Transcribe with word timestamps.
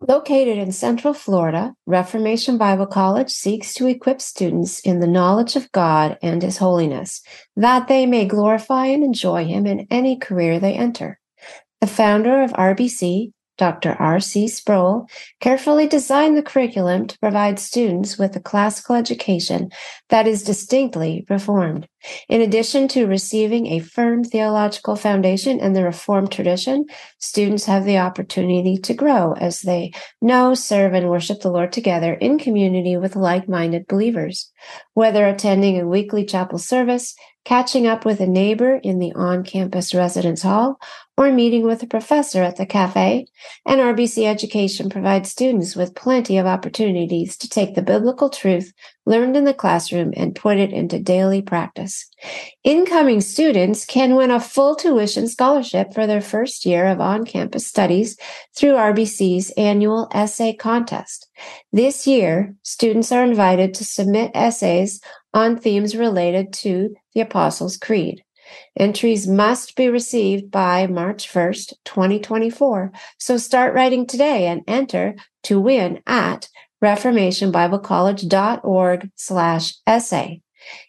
Located 0.00 0.58
in 0.58 0.70
Central 0.70 1.12
Florida, 1.12 1.74
Reformation 1.84 2.56
Bible 2.56 2.86
College 2.86 3.30
seeks 3.30 3.74
to 3.74 3.88
equip 3.88 4.20
students 4.20 4.78
in 4.80 5.00
the 5.00 5.08
knowledge 5.08 5.56
of 5.56 5.72
God 5.72 6.16
and 6.22 6.40
His 6.40 6.58
holiness, 6.58 7.20
that 7.56 7.88
they 7.88 8.06
may 8.06 8.24
glorify 8.24 8.86
and 8.86 9.02
enjoy 9.02 9.44
Him 9.44 9.66
in 9.66 9.88
any 9.90 10.16
career 10.16 10.60
they 10.60 10.74
enter. 10.74 11.18
The 11.80 11.88
founder 11.88 12.42
of 12.42 12.52
RBC, 12.52 13.32
Dr. 13.56 13.96
R.C. 13.98 14.46
Sproul, 14.46 15.08
carefully 15.40 15.88
designed 15.88 16.36
the 16.36 16.42
curriculum 16.42 17.08
to 17.08 17.18
provide 17.18 17.58
students 17.58 18.16
with 18.16 18.36
a 18.36 18.40
classical 18.40 18.94
education 18.94 19.70
that 20.10 20.28
is 20.28 20.44
distinctly 20.44 21.26
Reformed. 21.28 21.88
In 22.28 22.40
addition 22.40 22.88
to 22.88 23.06
receiving 23.06 23.66
a 23.66 23.80
firm 23.80 24.24
theological 24.24 24.96
foundation 24.96 25.60
in 25.60 25.72
the 25.72 25.84
Reformed 25.84 26.32
tradition, 26.32 26.86
students 27.18 27.64
have 27.64 27.84
the 27.84 27.98
opportunity 27.98 28.76
to 28.78 28.94
grow 28.94 29.34
as 29.34 29.62
they 29.62 29.92
know, 30.20 30.54
serve, 30.54 30.94
and 30.94 31.08
worship 31.08 31.40
the 31.40 31.50
Lord 31.50 31.72
together 31.72 32.14
in 32.14 32.38
community 32.38 32.96
with 32.96 33.16
like 33.16 33.48
minded 33.48 33.86
believers. 33.86 34.50
Whether 34.94 35.26
attending 35.26 35.80
a 35.80 35.86
weekly 35.86 36.24
chapel 36.24 36.58
service, 36.58 37.14
catching 37.44 37.86
up 37.86 38.04
with 38.04 38.20
a 38.20 38.26
neighbor 38.26 38.76
in 38.76 38.98
the 38.98 39.12
on 39.14 39.42
campus 39.42 39.94
residence 39.94 40.42
hall, 40.42 40.78
or 41.16 41.32
meeting 41.32 41.64
with 41.64 41.82
a 41.82 41.86
professor 41.86 42.42
at 42.42 42.56
the 42.56 42.66
cafe, 42.66 43.26
NRBC 43.66 44.24
Education 44.24 44.90
provides 44.90 45.30
students 45.30 45.74
with 45.74 45.94
plenty 45.94 46.38
of 46.38 46.46
opportunities 46.46 47.36
to 47.38 47.48
take 47.48 47.74
the 47.74 47.82
biblical 47.82 48.28
truth 48.28 48.72
learned 49.08 49.36
in 49.36 49.44
the 49.44 49.54
classroom 49.54 50.12
and 50.16 50.34
put 50.34 50.58
it 50.58 50.70
into 50.70 50.98
daily 50.98 51.40
practice. 51.40 52.06
Incoming 52.62 53.22
students 53.22 53.86
can 53.86 54.14
win 54.14 54.30
a 54.30 54.38
full 54.38 54.76
tuition 54.76 55.26
scholarship 55.26 55.94
for 55.94 56.06
their 56.06 56.20
first 56.20 56.66
year 56.66 56.86
of 56.86 57.00
on 57.00 57.24
campus 57.24 57.66
studies 57.66 58.18
through 58.54 58.72
RBC's 58.72 59.50
annual 59.52 60.08
essay 60.12 60.52
contest. 60.54 61.26
This 61.72 62.06
year, 62.06 62.54
students 62.62 63.10
are 63.10 63.24
invited 63.24 63.72
to 63.74 63.84
submit 63.84 64.30
essays 64.34 65.00
on 65.32 65.56
themes 65.56 65.96
related 65.96 66.52
to 66.52 66.94
the 67.14 67.22
Apostles' 67.22 67.78
Creed. 67.78 68.22
Entries 68.78 69.26
must 69.26 69.76
be 69.76 69.88
received 69.88 70.50
by 70.50 70.86
March 70.86 71.30
1st, 71.32 71.74
2024. 71.84 72.92
So 73.18 73.36
start 73.36 73.74
writing 73.74 74.06
today 74.06 74.46
and 74.46 74.62
enter 74.66 75.16
to 75.44 75.60
win 75.60 76.00
at 76.06 76.48
reformationbiblecollege.org 76.82 79.10
slash 79.16 79.74
essay. 79.86 80.42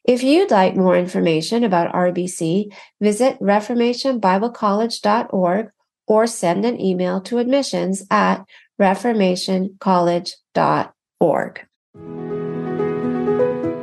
If 0.03 0.23
you'd 0.23 0.51
like 0.51 0.75
more 0.75 0.97
information 0.97 1.63
about 1.63 1.94
RBC, 1.94 2.73
visit 3.00 3.39
reformationbiblecollege.org 3.39 5.69
or 6.07 6.27
send 6.27 6.66
an 6.66 6.81
email 6.81 7.22
to 7.22 7.38
admissions 7.38 8.03
at 8.09 8.44
reformationcollege.org. 8.81 11.66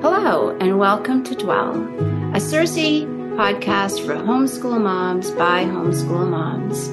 Hello, 0.03 0.55
and 0.61 0.78
welcome 0.78 1.25
to 1.25 1.34
Dwell, 1.34 1.73
a 2.34 2.41
Circe 2.41 2.77
podcast 3.37 4.05
for 4.06 4.15
homeschool 4.15 4.81
moms 4.81 5.31
by 5.33 5.65
homeschool 5.65 6.28
moms. 6.28 6.88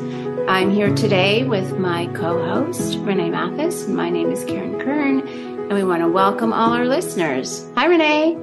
I'm 0.48 0.72
here 0.72 0.94
today 0.94 1.46
with 1.46 1.80
my 1.80 2.08
co 2.08 2.46
host, 2.46 2.98
Renee 3.00 3.30
Mathis. 3.30 3.88
My 3.88 4.10
name 4.10 4.30
is 4.30 4.44
Karen 4.44 4.78
Kern, 4.78 5.26
and 5.26 5.74
we 5.74 5.86
want 5.86 6.02
to 6.02 6.10
welcome 6.10 6.52
all 6.52 6.74
our 6.74 6.86
listeners. 6.86 7.66
Hi, 7.78 7.86
Renee. 7.86 8.38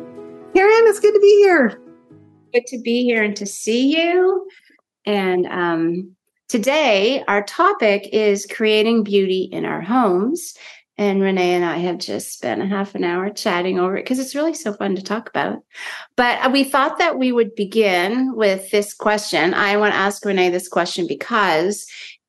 Karen, 0.55 0.85
it's 0.87 0.99
good 0.99 1.13
to 1.13 1.21
be 1.21 1.43
here. 1.43 1.79
Good 2.55 2.67
to 2.69 2.79
be 2.79 3.05
here 3.05 3.23
and 3.23 3.37
to 3.37 3.45
see 3.45 3.95
you. 3.95 4.49
And 5.05 5.47
um, 5.49 6.17
today, 6.49 7.23
our 7.29 7.43
topic 7.45 8.09
is 8.15 8.47
creating 8.47 9.05
beauty 9.05 9.43
in 9.53 9.67
our 9.67 9.83
homes. 9.83 10.55
And 11.01 11.23
Renee 11.23 11.55
and 11.55 11.65
I 11.65 11.79
have 11.79 11.97
just 11.97 12.35
spent 12.35 12.61
a 12.61 12.67
half 12.67 12.95
an 12.95 13.05
hour 13.05 13.31
chatting 13.31 13.81
over 13.81 13.97
it 13.97 14.05
because 14.05 14.19
it's 14.19 14.35
really 14.35 14.53
so 14.53 14.75
fun 14.75 14.95
to 14.97 15.03
talk 15.03 15.31
about. 15.31 15.61
But 16.15 16.45
uh, 16.45 16.51
we 16.51 16.63
thought 16.63 16.99
that 16.99 17.19
we 17.19 17.33
would 17.33 17.55
begin 17.55 18.37
with 18.37 18.71
this 18.71 18.93
question. 18.93 19.55
I 19.55 19.79
want 19.79 19.95
to 19.95 19.99
ask 19.99 20.23
Renee 20.23 20.51
this 20.51 20.69
question 20.69 21.07
because 21.07 21.87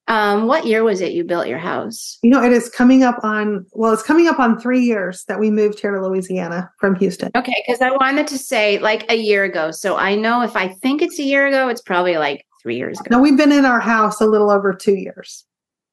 um, 0.08 0.48
what 0.48 0.66
year 0.66 0.86
was 0.86 1.02
it 1.02 1.12
you 1.12 1.26
built 1.26 1.48
your 1.48 1.58
house? 1.58 2.18
You 2.24 2.30
know, 2.30 2.42
it 2.42 2.54
is 2.54 2.70
coming 2.70 3.04
up 3.04 3.22
on, 3.24 3.66
well, 3.74 3.92
it's 3.92 4.04
coming 4.04 4.28
up 4.28 4.40
on 4.40 4.58
three 4.58 4.86
years 4.86 5.26
that 5.26 5.38
we 5.38 5.52
moved 5.52 5.82
here 5.82 5.92
to 5.92 6.02
Louisiana 6.08 6.72
from 6.80 6.96
Houston. 6.96 7.30
Okay, 7.36 7.62
because 7.68 7.82
I 7.82 7.92
wanted 7.92 8.26
to 8.28 8.38
say 8.38 8.80
like 8.80 9.04
a 9.12 9.16
year 9.16 9.44
ago. 9.44 9.72
So 9.72 9.98
I 9.98 10.16
know 10.16 10.44
if 10.44 10.56
I 10.56 10.70
think 10.70 11.02
it's 11.02 11.20
a 11.20 11.24
year 11.24 11.46
ago, 11.46 11.68
it's 11.68 11.82
probably 11.82 12.18
like 12.18 12.46
three 12.62 12.78
years 12.78 13.02
ago. 13.02 13.18
No, 13.18 13.22
we've 13.22 13.38
been 13.38 13.52
in 13.52 13.66
our 13.66 13.82
house 13.82 14.22
a 14.22 14.26
little 14.26 14.50
over 14.50 14.74
two 14.74 14.96
years. 14.96 15.46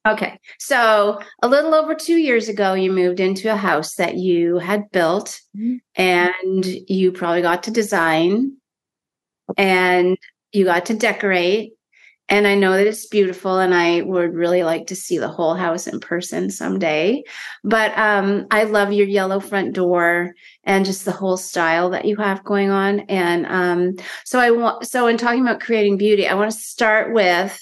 Okay. 0.08 0.38
So 0.58 1.20
a 1.42 1.48
little 1.48 1.74
over 1.74 1.94
two 1.94 2.16
years 2.16 2.48
ago, 2.48 2.72
you 2.72 2.90
moved 2.90 3.20
into 3.20 3.52
a 3.52 3.56
house 3.56 3.96
that 3.96 4.16
you 4.16 4.56
had 4.58 4.90
built 4.90 5.38
mm-hmm. 5.54 5.76
and 5.96 6.64
you 6.64 7.12
probably 7.12 7.42
got 7.42 7.64
to 7.64 7.70
design 7.70 8.56
and 9.58 10.16
you 10.52 10.64
got 10.64 10.86
to 10.86 10.94
decorate. 10.94 11.72
And 12.30 12.46
I 12.46 12.54
know 12.54 12.72
that 12.72 12.86
it's 12.86 13.06
beautiful 13.06 13.58
and 13.58 13.74
I 13.74 14.02
would 14.02 14.34
really 14.34 14.62
like 14.62 14.86
to 14.88 14.96
see 14.96 15.16
the 15.18 15.28
whole 15.28 15.54
house 15.54 15.86
in 15.86 15.98
person 15.98 16.50
someday. 16.50 17.22
But 17.64 17.96
um, 17.98 18.46
I 18.50 18.64
love 18.64 18.92
your 18.92 19.06
yellow 19.06 19.40
front 19.40 19.74
door 19.74 20.34
and 20.64 20.84
just 20.84 21.04
the 21.04 21.12
whole 21.12 21.38
style 21.38 21.90
that 21.90 22.04
you 22.04 22.16
have 22.16 22.44
going 22.44 22.70
on. 22.70 23.00
And 23.00 23.46
um, 23.46 23.96
so 24.24 24.38
I 24.38 24.50
want, 24.50 24.86
so 24.86 25.06
in 25.06 25.16
talking 25.16 25.40
about 25.40 25.60
creating 25.60 25.96
beauty, 25.96 26.28
I 26.28 26.34
want 26.34 26.50
to 26.50 26.58
start 26.58 27.14
with 27.14 27.58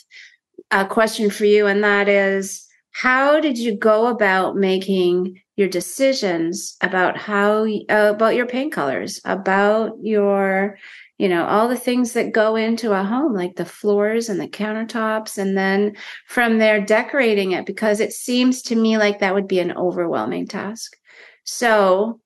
a 0.71 0.87
question 0.87 1.31
for 1.31 1.45
you, 1.45 1.67
and 1.67 1.83
that 1.85 2.09
is 2.09 2.67
how 2.93 3.41
did 3.41 3.59
you 3.59 3.77
go 3.77 4.07
about 4.07 4.57
making 4.57 5.41
your 5.57 5.69
decisions 5.69 6.77
about 6.81 7.17
how 7.17 7.67
uh, 7.67 8.13
about 8.15 8.35
your 8.35 8.47
paint 8.47 8.73
colors, 8.73 9.21
about 9.25 9.93
your 10.03 10.79
you 11.19 11.29
know 11.29 11.47
all 11.47 11.69
the 11.69 11.77
things 11.77 12.13
that 12.13 12.33
go 12.33 12.57
into 12.57 12.93
a 12.93 13.03
home 13.03 13.35
like 13.35 13.57
the 13.57 13.65
floors 13.65 14.29
and 14.29 14.41
the 14.41 14.49
countertops 14.49 15.39
and 15.39 15.57
then 15.57 15.97
from 16.27 16.59
there 16.59 16.81
decorating 16.81 17.53
it? 17.53 17.67
Because 17.67 18.01
it 18.01 18.13
seems 18.13 18.63
to 18.63 18.77
me 18.77 18.99
like 18.99 19.21
that 19.21 19.35
would 19.35 19.49
be 19.49 19.61
an 19.61 19.77
overwhelming 19.77 20.47
task. 20.47 20.97
So 21.45 22.21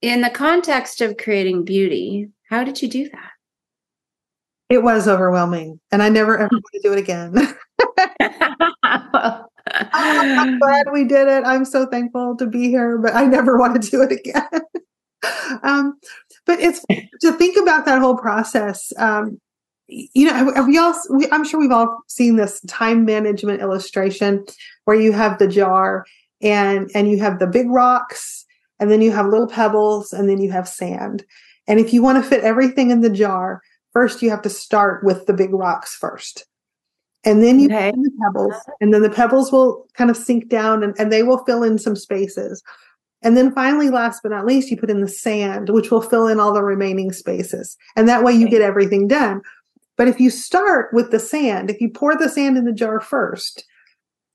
in 0.00 0.20
the 0.20 0.30
context 0.30 1.00
of 1.00 1.16
creating 1.16 1.64
beauty 1.64 2.28
how 2.48 2.64
did 2.64 2.80
you 2.80 2.88
do 2.88 3.08
that 3.10 3.30
it 4.68 4.82
was 4.82 5.08
overwhelming 5.08 5.80
and 5.90 6.02
I 6.02 6.08
never 6.08 6.38
ever 6.38 6.50
want 6.52 6.64
to 6.74 6.80
do 6.82 6.92
it 6.92 6.98
again. 6.98 7.34
I'm 9.92 10.58
glad 10.58 10.86
we 10.92 11.04
did 11.04 11.28
it. 11.28 11.44
I'm 11.44 11.64
so 11.64 11.86
thankful 11.86 12.36
to 12.36 12.46
be 12.46 12.68
here, 12.68 12.98
but 12.98 13.14
I 13.14 13.24
never 13.24 13.58
want 13.58 13.80
to 13.80 13.90
do 13.90 14.02
it 14.02 14.12
again. 14.12 14.62
um, 15.62 15.98
but 16.46 16.60
it's 16.60 16.84
to 17.20 17.32
think 17.32 17.56
about 17.60 17.84
that 17.86 18.00
whole 18.00 18.16
process. 18.16 18.92
Um, 18.98 19.40
you 19.88 20.26
know, 20.26 20.64
we 20.66 20.76
all, 20.78 20.94
we, 21.10 21.26
I'm 21.32 21.44
sure 21.44 21.58
we've 21.58 21.72
all 21.72 22.02
seen 22.08 22.36
this 22.36 22.60
time 22.62 23.04
management 23.04 23.62
illustration 23.62 24.44
where 24.84 25.00
you 25.00 25.12
have 25.12 25.38
the 25.38 25.48
jar 25.48 26.04
and 26.42 26.90
and 26.94 27.10
you 27.10 27.18
have 27.18 27.38
the 27.38 27.46
big 27.46 27.68
rocks 27.70 28.44
and 28.78 28.90
then 28.90 29.00
you 29.00 29.10
have 29.10 29.26
little 29.26 29.48
pebbles 29.48 30.12
and 30.12 30.28
then 30.28 30.40
you 30.40 30.50
have 30.50 30.68
sand. 30.68 31.24
And 31.66 31.80
if 31.80 31.92
you 31.92 32.02
want 32.02 32.22
to 32.22 32.28
fit 32.28 32.44
everything 32.44 32.90
in 32.90 33.00
the 33.00 33.10
jar, 33.10 33.62
first 33.92 34.22
you 34.22 34.30
have 34.30 34.42
to 34.42 34.50
start 34.50 35.04
with 35.04 35.26
the 35.26 35.32
big 35.32 35.52
rocks 35.52 35.94
first. 35.94 36.46
And 37.24 37.42
then 37.42 37.58
you 37.58 37.66
okay. 37.66 37.90
put 37.90 37.96
in 37.96 38.02
the 38.02 38.12
pebbles, 38.22 38.54
and 38.80 38.94
then 38.94 39.02
the 39.02 39.10
pebbles 39.10 39.50
will 39.50 39.86
kind 39.94 40.10
of 40.10 40.16
sink 40.16 40.48
down 40.48 40.82
and, 40.82 40.94
and 40.98 41.12
they 41.12 41.22
will 41.22 41.44
fill 41.44 41.62
in 41.62 41.78
some 41.78 41.96
spaces. 41.96 42.62
And 43.22 43.36
then 43.36 43.52
finally, 43.52 43.90
last 43.90 44.20
but 44.22 44.30
not 44.30 44.46
least, 44.46 44.70
you 44.70 44.76
put 44.76 44.90
in 44.90 45.00
the 45.00 45.08
sand, 45.08 45.70
which 45.70 45.90
will 45.90 46.00
fill 46.00 46.28
in 46.28 46.38
all 46.38 46.52
the 46.52 46.62
remaining 46.62 47.12
spaces. 47.12 47.76
And 47.96 48.08
that 48.08 48.22
way 48.22 48.32
you 48.32 48.48
get 48.48 48.62
everything 48.62 49.08
done. 49.08 49.42
But 49.96 50.06
if 50.06 50.20
you 50.20 50.30
start 50.30 50.94
with 50.94 51.10
the 51.10 51.18
sand, 51.18 51.70
if 51.70 51.80
you 51.80 51.90
pour 51.90 52.16
the 52.16 52.28
sand 52.28 52.56
in 52.56 52.64
the 52.64 52.72
jar 52.72 53.00
first, 53.00 53.64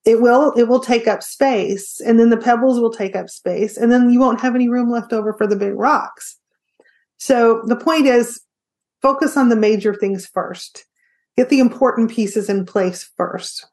it 0.05 0.21
will 0.21 0.51
it 0.57 0.67
will 0.67 0.81
take 0.81 1.07
up 1.07 1.23
space 1.23 2.01
and 2.01 2.19
then 2.19 2.29
the 2.29 2.37
pebbles 2.37 2.77
will 2.79 2.91
take 2.91 3.15
up 3.15 3.29
space 3.29 3.77
and 3.77 3.89
then 3.89 4.09
you 4.09 4.19
won't 4.19 4.41
have 4.41 4.53
any 4.53 4.67
room 4.67 4.89
left 4.89 5.13
over 5.13 5.33
for 5.33 5.47
the 5.47 5.55
big 5.55 5.73
rocks. 5.75 6.37
So 7.17 7.61
the 7.67 7.77
point 7.77 8.05
is 8.05 8.41
focus 9.03 9.37
on 9.37 9.49
the 9.49 9.55
major 9.55 9.93
things 9.93 10.25
first. 10.25 10.85
Get 11.37 11.49
the 11.49 11.59
important 11.59 12.09
pieces 12.09 12.49
in 12.49 12.65
place 12.65 13.11
first. 13.17 13.67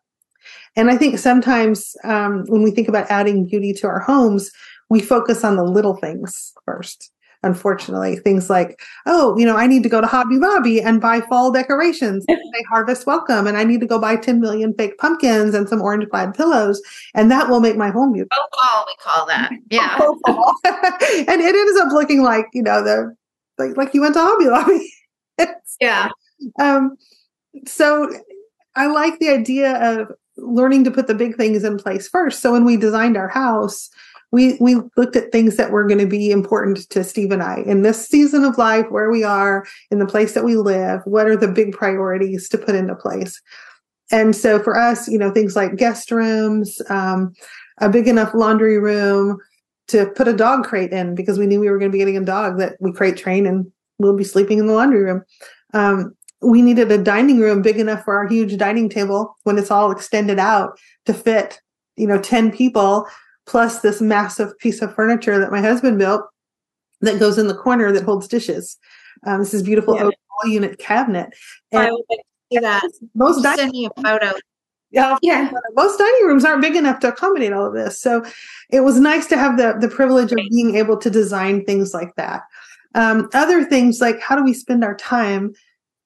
And 0.76 0.90
I 0.90 0.96
think 0.96 1.18
sometimes 1.18 1.96
um, 2.04 2.44
when 2.46 2.62
we 2.62 2.70
think 2.70 2.88
about 2.88 3.10
adding 3.10 3.46
beauty 3.46 3.72
to 3.74 3.86
our 3.86 4.00
homes, 4.00 4.50
we 4.88 5.00
focus 5.00 5.44
on 5.44 5.56
the 5.56 5.64
little 5.64 5.96
things 5.96 6.52
first. 6.66 7.10
Unfortunately, 7.42 8.16
things 8.16 8.50
like, 8.50 8.78
oh, 9.06 9.38
you 9.38 9.46
know, 9.46 9.56
I 9.56 9.66
need 9.66 9.82
to 9.84 9.88
go 9.88 10.02
to 10.02 10.06
Hobby 10.06 10.36
Lobby 10.36 10.82
and 10.82 11.00
buy 11.00 11.22
fall 11.22 11.50
decorations. 11.50 12.26
They 12.52 12.64
harvest 12.68 13.06
welcome, 13.06 13.46
and 13.46 13.56
I 13.56 13.62
need 13.62 13.78
to 13.78 13.86
go 13.86 13.96
buy 13.96 14.16
10 14.16 14.40
million 14.40 14.74
fake 14.74 14.98
pumpkins 14.98 15.54
and 15.54 15.68
some 15.68 15.80
orange 15.80 16.08
plaid 16.10 16.34
pillows, 16.34 16.82
and 17.14 17.30
that 17.30 17.48
will 17.48 17.60
make 17.60 17.76
my 17.76 17.90
home 17.90 18.12
beautiful. 18.12 18.36
Oh, 18.36 18.48
fall, 18.60 18.84
we 18.88 18.96
call 19.00 19.26
that. 19.26 19.52
Yeah. 19.70 19.96
and 21.32 21.40
it 21.40 21.54
ends 21.54 21.80
up 21.80 21.92
looking 21.92 22.22
like, 22.22 22.46
you 22.52 22.64
know, 22.64 22.82
the 22.82 23.14
like 23.56 23.76
like 23.76 23.94
you 23.94 24.00
went 24.00 24.14
to 24.14 24.20
Hobby 24.20 24.46
Lobby. 24.46 24.92
yeah. 25.80 26.08
Um, 26.58 26.96
so 27.66 28.10
I 28.76 28.86
like 28.86 29.18
the 29.18 29.30
idea 29.30 29.76
of 29.76 30.08
learning 30.36 30.84
to 30.84 30.90
put 30.90 31.06
the 31.06 31.14
big 31.14 31.36
things 31.36 31.64
in 31.64 31.78
place 31.78 32.08
first. 32.08 32.40
So 32.40 32.52
when 32.52 32.64
we 32.64 32.76
designed 32.76 33.16
our 33.16 33.28
house, 33.28 33.90
we 34.32 34.56
we 34.60 34.76
looked 34.96 35.16
at 35.16 35.32
things 35.32 35.56
that 35.56 35.72
were 35.72 35.86
going 35.86 35.98
to 35.98 36.06
be 36.06 36.30
important 36.30 36.88
to 36.90 37.02
Steve 37.02 37.32
and 37.32 37.42
I 37.42 37.62
in 37.66 37.82
this 37.82 38.06
season 38.06 38.44
of 38.44 38.58
life, 38.58 38.86
where 38.90 39.10
we 39.10 39.24
are 39.24 39.66
in 39.90 39.98
the 39.98 40.06
place 40.06 40.34
that 40.34 40.44
we 40.44 40.56
live. 40.56 41.00
What 41.04 41.26
are 41.26 41.36
the 41.36 41.48
big 41.48 41.72
priorities 41.72 42.48
to 42.50 42.58
put 42.58 42.76
into 42.76 42.94
place? 42.94 43.40
And 44.12 44.34
so 44.34 44.62
for 44.62 44.78
us, 44.78 45.08
you 45.08 45.18
know, 45.18 45.30
things 45.30 45.56
like 45.56 45.76
guest 45.76 46.10
rooms, 46.10 46.80
um, 46.88 47.32
a 47.78 47.88
big 47.88 48.08
enough 48.08 48.34
laundry 48.34 48.78
room 48.78 49.38
to 49.88 50.06
put 50.06 50.28
a 50.28 50.32
dog 50.32 50.64
crate 50.64 50.92
in 50.92 51.14
because 51.14 51.38
we 51.38 51.46
knew 51.46 51.60
we 51.60 51.68
were 51.68 51.78
going 51.78 51.90
to 51.90 51.92
be 51.92 51.98
getting 51.98 52.16
a 52.16 52.24
dog 52.24 52.58
that 52.58 52.76
we 52.80 52.92
crate 52.92 53.16
train 53.16 53.46
and 53.46 53.70
we'll 54.00 54.16
be 54.16 54.24
sleeping 54.24 54.58
in 54.58 54.66
the 54.66 54.74
laundry 54.74 55.02
room. 55.02 55.22
Um, 55.72 56.14
we 56.42 56.62
needed 56.62 56.90
a 56.90 56.98
dining 56.98 57.38
room 57.38 57.62
big 57.62 57.76
enough 57.76 58.04
for 58.04 58.16
our 58.16 58.26
huge 58.26 58.56
dining 58.56 58.88
table 58.88 59.36
when 59.44 59.58
it's 59.58 59.70
all 59.70 59.90
extended 59.90 60.38
out 60.38 60.78
to 61.04 61.12
fit, 61.12 61.60
you 61.96 62.06
know, 62.06 62.18
10 62.18 62.50
people 62.50 63.06
plus 63.46 63.80
this 63.80 64.00
massive 64.00 64.58
piece 64.58 64.80
of 64.80 64.94
furniture 64.94 65.38
that 65.38 65.52
my 65.52 65.60
husband 65.60 65.98
built 65.98 66.22
that 67.02 67.18
goes 67.18 67.38
in 67.38 67.46
the 67.46 67.54
corner 67.54 67.92
that 67.92 68.04
holds 68.04 68.26
dishes. 68.26 68.78
Um, 69.26 69.40
this 69.40 69.52
is 69.52 69.62
beautiful 69.62 69.96
yeah. 69.96 70.04
all 70.04 70.50
unit 70.50 70.78
cabinet. 70.78 71.34
And 71.72 71.82
I 71.82 71.90
would 71.90 72.04
like 72.08 72.20
see 72.52 72.58
that. 72.58 72.82
Most 73.14 73.42
dining, 73.42 73.70
me 73.70 73.86
a 73.86 74.02
photo. 74.02 74.32
Yeah, 74.90 75.18
yeah. 75.22 75.50
Most 75.74 75.98
dining 75.98 76.26
rooms 76.26 76.44
aren't 76.44 76.62
big 76.62 76.74
enough 76.74 77.00
to 77.00 77.08
accommodate 77.08 77.52
all 77.52 77.66
of 77.66 77.74
this. 77.74 78.00
So 78.00 78.24
it 78.70 78.80
was 78.80 78.98
nice 78.98 79.26
to 79.28 79.36
have 79.36 79.56
the 79.56 79.76
the 79.80 79.88
privilege 79.88 80.32
of 80.32 80.38
being 80.50 80.76
able 80.76 80.96
to 80.98 81.10
design 81.10 81.64
things 81.64 81.94
like 81.94 82.14
that. 82.16 82.42
Um, 82.94 83.28
other 83.34 83.64
things 83.64 84.00
like 84.00 84.20
how 84.20 84.36
do 84.36 84.42
we 84.42 84.52
spend 84.52 84.84
our 84.84 84.96
time 84.96 85.52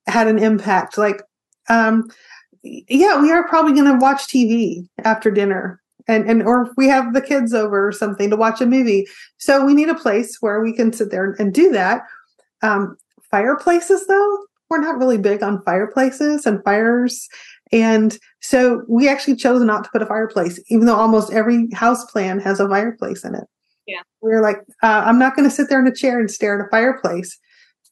had 0.06 0.28
an 0.28 0.38
impact. 0.38 0.98
Like, 0.98 1.22
um, 1.68 2.10
yeah, 2.62 3.20
we 3.20 3.30
are 3.30 3.48
probably 3.48 3.72
going 3.72 3.90
to 3.90 3.98
watch 3.98 4.26
TV 4.26 4.86
after 5.04 5.30
dinner 5.30 5.80
and 6.06 6.28
and 6.28 6.42
or 6.42 6.70
we 6.76 6.88
have 6.88 7.14
the 7.14 7.22
kids 7.22 7.54
over 7.54 7.88
or 7.88 7.92
something 7.92 8.30
to 8.30 8.36
watch 8.36 8.60
a 8.60 8.66
movie. 8.66 9.06
So 9.38 9.64
we 9.64 9.74
need 9.74 9.88
a 9.88 9.94
place 9.94 10.38
where 10.40 10.60
we 10.60 10.72
can 10.72 10.92
sit 10.92 11.10
there 11.10 11.34
and 11.38 11.52
do 11.52 11.70
that. 11.72 12.02
Um, 12.62 12.96
fireplaces 13.30 14.06
though 14.06 14.38
we're 14.70 14.80
not 14.80 14.98
really 14.98 15.18
big 15.18 15.42
on 15.42 15.62
fireplaces 15.62 16.46
and 16.46 16.62
fires. 16.64 17.28
And 17.72 18.18
so 18.40 18.82
we 18.88 19.08
actually 19.08 19.36
chose 19.36 19.62
not 19.62 19.84
to 19.84 19.90
put 19.90 20.02
a 20.02 20.06
fireplace 20.06 20.60
even 20.68 20.86
though 20.86 20.96
almost 20.96 21.32
every 21.32 21.68
house 21.72 22.04
plan 22.10 22.38
has 22.40 22.60
a 22.60 22.68
fireplace 22.68 23.24
in 23.24 23.34
it 23.34 23.44
yeah 23.86 24.02
we 24.22 24.32
are 24.32 24.42
like 24.42 24.58
uh, 24.82 25.02
i'm 25.04 25.18
not 25.18 25.36
going 25.36 25.48
to 25.48 25.54
sit 25.54 25.68
there 25.68 25.80
in 25.80 25.86
a 25.86 25.94
chair 25.94 26.18
and 26.18 26.30
stare 26.30 26.60
at 26.60 26.66
a 26.66 26.70
fireplace 26.70 27.38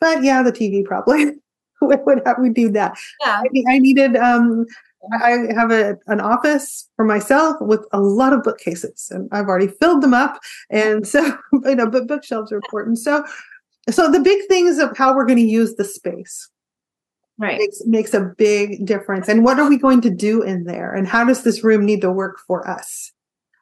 but 0.01 0.23
yeah 0.23 0.43
the 0.43 0.53
tv 0.53 0.85
probably 0.85 1.33
would 1.83 2.21
have 2.25 2.37
we 2.41 2.51
do 2.51 2.71
that 2.71 2.97
yeah 3.21 3.43
i, 3.43 3.75
I 3.75 3.79
needed 3.79 4.17
um 4.17 4.67
I 5.21 5.47
have 5.55 5.71
a, 5.71 5.99
an 6.07 6.21
office 6.21 6.89
for 6.97 7.05
myself 7.05 7.57
with 7.61 7.85
a 7.93 8.01
lot 8.01 8.33
of 8.33 8.43
bookcases, 8.43 9.09
and 9.11 9.29
I've 9.33 9.47
already 9.47 9.69
filled 9.69 10.03
them 10.03 10.15
up. 10.15 10.39
And 10.71 11.07
so, 11.07 11.37
you 11.65 11.75
know, 11.75 11.89
but 11.89 12.07
bookshelves 12.07 12.53
are 12.53 12.57
important. 12.57 12.99
So, 12.99 13.25
so 13.91 14.11
the 14.11 14.21
big 14.21 14.47
things 14.49 14.79
of 14.79 14.97
how 14.97 15.15
we're 15.15 15.27
going 15.27 15.39
to 15.39 15.45
use 15.45 15.75
the 15.75 15.85
space, 15.85 16.49
right, 17.39 17.59
makes 17.59 17.83
makes 17.85 18.15
a 18.15 18.33
big 18.39 18.87
difference. 18.87 19.29
And 19.29 19.45
what 19.45 19.59
are 19.59 19.69
we 19.69 19.77
going 19.77 20.01
to 20.03 20.11
do 20.11 20.43
in 20.43 20.65
there? 20.65 20.95
And 20.95 21.09
how 21.09 21.25
does 21.25 21.43
this 21.43 21.65
room 21.65 21.85
need 21.85 22.01
to 22.03 22.13
work 22.13 22.39
for 22.47 22.69
us? 22.69 23.13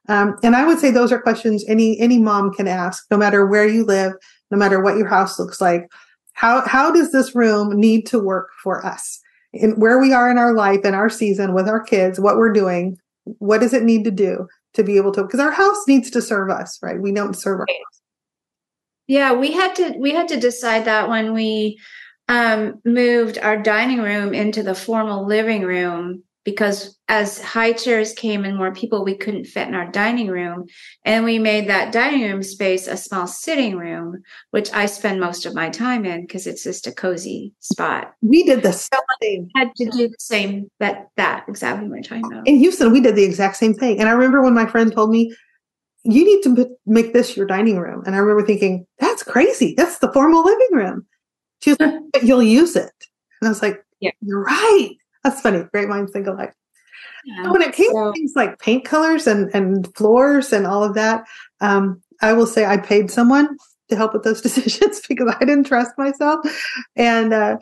Um, 0.09 0.37
and 0.43 0.57
I 0.57 0.67
would 0.67 0.79
say 0.79 0.91
those 0.91 1.13
are 1.13 1.21
questions 1.21 1.65
any 1.69 1.99
any 2.01 2.19
mom 2.19 2.53
can 2.53 2.67
ask, 2.67 3.05
no 3.11 3.17
matter 3.17 3.47
where 3.47 3.67
you 3.67 3.85
live, 3.85 4.13
no 4.51 4.59
matter 4.59 4.83
what 4.83 4.97
your 4.97 5.09
house 5.09 5.39
looks 5.39 5.61
like. 5.61 5.87
How 6.33 6.67
how 6.67 6.91
does 6.91 7.13
this 7.13 7.35
room 7.35 7.79
need 7.79 8.07
to 8.07 8.19
work 8.19 8.49
for 8.63 8.85
us? 8.85 9.21
And 9.53 9.81
where 9.81 9.99
we 10.01 10.13
are 10.13 10.31
in 10.31 10.39
our 10.39 10.55
life 10.55 10.81
and 10.85 10.95
our 10.95 11.11
season 11.11 11.55
with 11.55 11.69
our 11.69 11.81
kids, 11.81 12.21
what 12.21 12.37
we're 12.37 12.53
doing, 12.53 12.97
what 13.25 13.61
does 13.61 13.75
it 13.75 13.83
need 13.83 14.05
to 14.05 14.11
do 14.11 14.47
to 14.75 14.85
be 14.85 14.97
able 14.97 15.13
to 15.13 15.23
because 15.23 15.41
our 15.41 15.51
house 15.51 15.87
needs 15.87 16.11
to 16.11 16.23
serve 16.23 16.51
us, 16.51 16.79
right? 16.83 17.01
We 17.01 17.13
don't 17.13 17.35
serve 17.35 17.61
our 17.61 17.67
house. 17.69 18.01
Yeah, 19.07 19.33
we 19.33 19.53
had 19.53 19.75
to 19.77 19.95
we 19.99 20.13
had 20.13 20.29
to 20.29 20.39
decide 20.39 20.85
that 20.85 21.09
when 21.09 21.35
we 21.35 21.79
um, 22.29 22.81
moved 22.85 23.39
our 23.39 23.57
dining 23.57 24.01
room 24.01 24.33
into 24.35 24.63
the 24.63 24.75
formal 24.75 25.27
living 25.27 25.63
room 25.63 26.23
because 26.45 26.97
as 27.11 27.41
high 27.41 27.73
chairs 27.73 28.13
came 28.13 28.45
and 28.45 28.57
more 28.57 28.73
people, 28.73 29.05
we 29.05 29.17
couldn't 29.17 29.45
fit 29.45 29.67
in 29.67 29.75
our 29.75 29.91
dining 29.91 30.29
room. 30.29 30.67
And 31.05 31.25
we 31.25 31.41
made 31.41 31.69
that 31.69 31.93
dining 31.93 32.23
room 32.23 32.41
space 32.45 32.87
a 32.87 32.97
small 32.97 33.27
sitting 33.27 33.77
room, 33.77 34.23
which 34.53 34.73
I 34.73 34.87
spend 34.87 35.19
most 35.19 35.45
of 35.45 35.53
my 35.53 35.71
time 35.71 36.07
in 36.07 36.21
because 36.21 36.47
it's 36.47 36.63
just 36.63 36.87
a 36.87 36.93
cozy 36.93 37.53
spot. 37.59 38.13
We 38.23 38.45
did 38.45 38.63
the 38.63 38.71
same. 38.71 39.01
thing. 39.21 39.51
Had 39.57 39.75
to 39.75 39.91
do 39.91 40.07
the 40.07 40.15
same 40.21 40.71
that 40.79 41.09
that 41.17 41.47
exactly 41.49 41.89
what 41.89 41.97
you're 41.97 42.21
talking 42.21 42.33
about. 42.33 42.47
In 42.47 42.59
Houston, 42.59 42.93
we 42.93 43.01
did 43.01 43.17
the 43.17 43.25
exact 43.25 43.57
same 43.57 43.75
thing. 43.75 43.99
And 43.99 44.09
I 44.09 44.13
remember 44.13 44.41
when 44.41 44.55
my 44.55 44.67
friend 44.67 44.93
told 44.93 45.11
me, 45.11 45.35
you 46.05 46.25
need 46.25 46.45
to 46.45 46.55
put, 46.55 46.69
make 46.87 47.13
this 47.13 47.37
your 47.37 47.45
dining 47.45 47.79
room. 47.79 48.05
And 48.07 48.15
I 48.15 48.19
remember 48.19 48.47
thinking, 48.47 48.87
that's 49.01 49.25
crazy. 49.25 49.75
That's 49.77 49.99
the 49.99 50.13
formal 50.13 50.45
living 50.45 50.69
room. 50.71 51.07
She 51.61 51.71
was 51.71 51.81
like, 51.81 51.95
but 52.13 52.23
you'll 52.23 52.41
use 52.41 52.77
it. 52.77 52.93
And 53.41 53.49
I 53.49 53.49
was 53.49 53.63
like, 53.63 53.85
yeah, 53.99 54.13
you're 54.21 54.45
right. 54.45 54.93
That's 55.25 55.41
funny. 55.41 55.65
Great 55.73 55.89
minds 55.89 56.13
think 56.13 56.29
alike. 56.29 56.55
Yeah, 57.25 57.51
when 57.51 57.63
it 57.63 57.75
came 57.75 57.93
so, 57.93 58.07
to 58.07 58.13
things 58.13 58.33
like 58.35 58.59
paint 58.59 58.85
colors 58.85 59.27
and, 59.27 59.55
and 59.55 59.95
floors 59.97 60.53
and 60.53 60.67
all 60.67 60.83
of 60.83 60.95
that, 60.95 61.25
um, 61.61 62.03
I 62.23 62.33
will 62.33 62.47
say 62.47 62.65
I 62.65 62.77
paid 62.77 63.11
someone 63.11 63.57
to 63.89 63.97
help 63.97 64.13
with 64.13 64.25
those 64.25 64.41
decisions 64.43 65.01
because 65.09 65.35
I 65.39 65.45
didn't 65.45 65.65
trust 65.65 65.93
myself. 65.99 66.41
And 66.97 67.33
uh, 67.33 67.59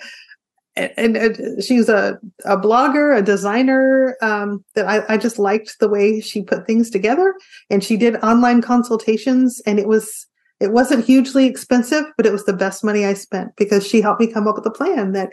and, 0.96 1.16
and 1.16 1.64
she's 1.64 1.88
a, 1.88 2.18
a 2.44 2.56
blogger, 2.56 3.16
a 3.16 3.22
designer 3.22 4.16
um, 4.22 4.64
that 4.74 4.86
I, 4.86 5.14
I 5.14 5.16
just 5.16 5.38
liked 5.38 5.80
the 5.80 5.88
way 5.88 6.20
she 6.20 6.42
put 6.42 6.66
things 6.66 6.88
together. 6.90 7.34
And 7.68 7.82
she 7.82 7.96
did 7.96 8.16
online 8.16 8.62
consultations, 8.62 9.60
and 9.66 9.78
it 9.78 9.88
was 9.88 10.26
it 10.60 10.72
wasn't 10.72 11.04
hugely 11.04 11.46
expensive, 11.46 12.04
but 12.16 12.26
it 12.26 12.32
was 12.32 12.44
the 12.44 12.52
best 12.52 12.82
money 12.82 13.04
I 13.04 13.14
spent 13.14 13.54
because 13.56 13.86
she 13.86 14.00
helped 14.00 14.20
me 14.20 14.32
come 14.32 14.48
up 14.48 14.56
with 14.56 14.66
a 14.66 14.70
plan 14.70 15.12
that 15.12 15.32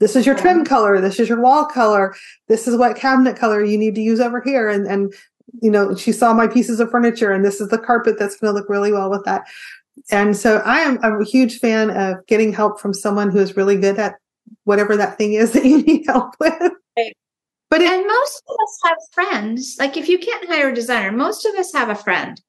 this 0.00 0.16
is 0.16 0.26
your 0.26 0.34
trim 0.34 0.64
color. 0.64 1.00
This 1.00 1.20
is 1.20 1.28
your 1.28 1.40
wall 1.40 1.66
color. 1.66 2.14
This 2.48 2.66
is 2.66 2.76
what 2.76 2.96
cabinet 2.96 3.36
color 3.36 3.62
you 3.62 3.78
need 3.78 3.94
to 3.94 4.00
use 4.00 4.20
over 4.20 4.40
here. 4.40 4.68
And 4.68 4.86
and 4.86 5.12
you 5.62 5.70
know 5.70 5.94
she 5.94 6.12
saw 6.12 6.32
my 6.32 6.46
pieces 6.46 6.80
of 6.80 6.90
furniture 6.90 7.32
and 7.32 7.44
this 7.44 7.60
is 7.60 7.68
the 7.68 7.78
carpet 7.78 8.16
that's 8.18 8.36
going 8.36 8.52
to 8.52 8.58
look 8.58 8.68
really 8.68 8.92
well 8.92 9.10
with 9.10 9.24
that. 9.24 9.44
And 10.10 10.36
so 10.36 10.56
i 10.64 10.80
am 10.80 10.98
a 11.02 11.24
huge 11.24 11.58
fan 11.58 11.90
of 11.90 12.26
getting 12.26 12.52
help 12.52 12.80
from 12.80 12.92
someone 12.92 13.30
who 13.30 13.38
is 13.38 13.56
really 13.56 13.76
good 13.76 13.98
at 13.98 14.16
whatever 14.64 14.96
that 14.96 15.16
thing 15.16 15.34
is 15.34 15.52
that 15.54 15.64
you 15.64 15.82
need 15.82 16.06
help 16.06 16.34
with. 16.40 16.54
But 16.96 17.12
But 17.70 17.80
it, 17.80 17.90
and 17.90 18.06
most 18.06 18.42
of 18.48 18.56
us 18.62 18.78
have 18.84 18.98
friends. 19.12 19.76
Like 19.78 19.96
if 19.96 20.08
you 20.08 20.18
can't 20.18 20.48
hire 20.48 20.70
a 20.70 20.74
designer, 20.74 21.12
most 21.12 21.44
of 21.44 21.54
us 21.54 21.72
have 21.72 21.88
a 21.88 21.94
friend 21.94 22.40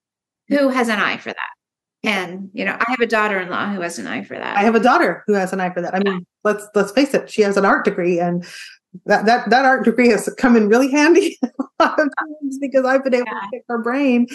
who 0.49 0.69
has 0.69 0.89
an 0.89 0.99
eye 0.99 1.17
for 1.17 1.29
that. 1.29 1.55
And 2.05 2.50
you 2.53 2.65
know, 2.65 2.77
I 2.79 2.85
have 2.89 3.00
a 3.00 3.07
daughter-in-law 3.07 3.74
who 3.74 3.81
has 3.81 4.00
an 4.00 4.07
eye 4.07 4.24
for 4.24 4.38
that. 4.38 4.57
I 4.57 4.62
have 4.62 4.75
a 4.75 4.79
daughter 4.79 5.24
who 5.27 5.33
has 5.33 5.53
an 5.53 5.59
eye 5.59 5.74
for 5.74 5.81
that. 5.81 5.95
I 5.95 6.00
mean, 6.00 6.25
let's 6.43 6.65
let's 6.75 6.91
face 6.91 7.13
it, 7.13 7.29
she 7.29 7.41
has 7.41 7.57
an 7.57 7.65
art 7.65 7.85
degree, 7.85 8.19
and 8.19 8.45
that 9.05 9.25
that 9.25 9.50
that 9.50 9.65
art 9.65 9.83
degree 9.83 10.07
has 10.09 10.33
come 10.38 10.55
in 10.55 10.69
really 10.69 10.89
handy 10.89 11.38
a 11.43 11.50
lot 11.83 12.00
of 12.00 12.09
times 12.19 12.57
because 12.59 12.85
I've 12.85 13.03
been 13.03 13.13
able 13.15 13.25
Yeah. 13.27 13.33
to 13.39 13.47
pick 13.51 13.63
her 13.67 13.77
brain. 13.77 14.27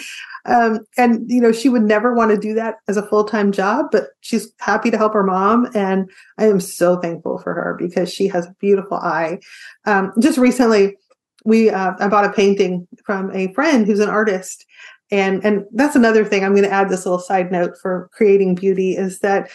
Um, 0.45 0.79
and 0.97 1.29
you 1.29 1.41
know, 1.41 1.51
she 1.51 1.69
would 1.69 1.81
never 1.83 2.13
want 2.13 2.31
to 2.31 2.37
do 2.37 2.53
that 2.55 2.75
as 2.87 2.97
a 2.97 3.07
full 3.07 3.23
time 3.23 3.51
job, 3.51 3.87
but 3.91 4.09
she's 4.21 4.51
happy 4.59 4.91
to 4.91 4.97
help 4.97 5.13
her 5.13 5.23
mom, 5.23 5.67
and 5.73 6.09
I 6.37 6.45
am 6.47 6.59
so 6.59 6.97
thankful 6.99 7.39
for 7.39 7.53
her 7.53 7.75
because 7.79 8.13
she 8.13 8.27
has 8.27 8.45
a 8.45 8.55
beautiful 8.59 8.97
eye. 8.97 9.39
Um, 9.85 10.11
just 10.19 10.37
recently, 10.37 10.95
we 11.45 11.69
uh, 11.69 11.93
I 11.99 12.07
bought 12.07 12.25
a 12.25 12.31
painting 12.33 12.87
from 13.05 13.31
a 13.35 13.51
friend 13.53 13.85
who's 13.87 13.99
an 13.99 14.09
artist. 14.09 14.65
And 15.11 15.43
and 15.45 15.65
that's 15.73 15.95
another 15.95 16.23
thing 16.23 16.43
I'm 16.43 16.53
going 16.53 16.63
to 16.63 16.71
add 16.71 16.89
this 16.89 17.05
little 17.05 17.19
side 17.19 17.51
note 17.51 17.77
for 17.81 18.09
creating 18.13 18.55
beauty 18.55 18.95
is 18.95 19.19
that 19.19 19.49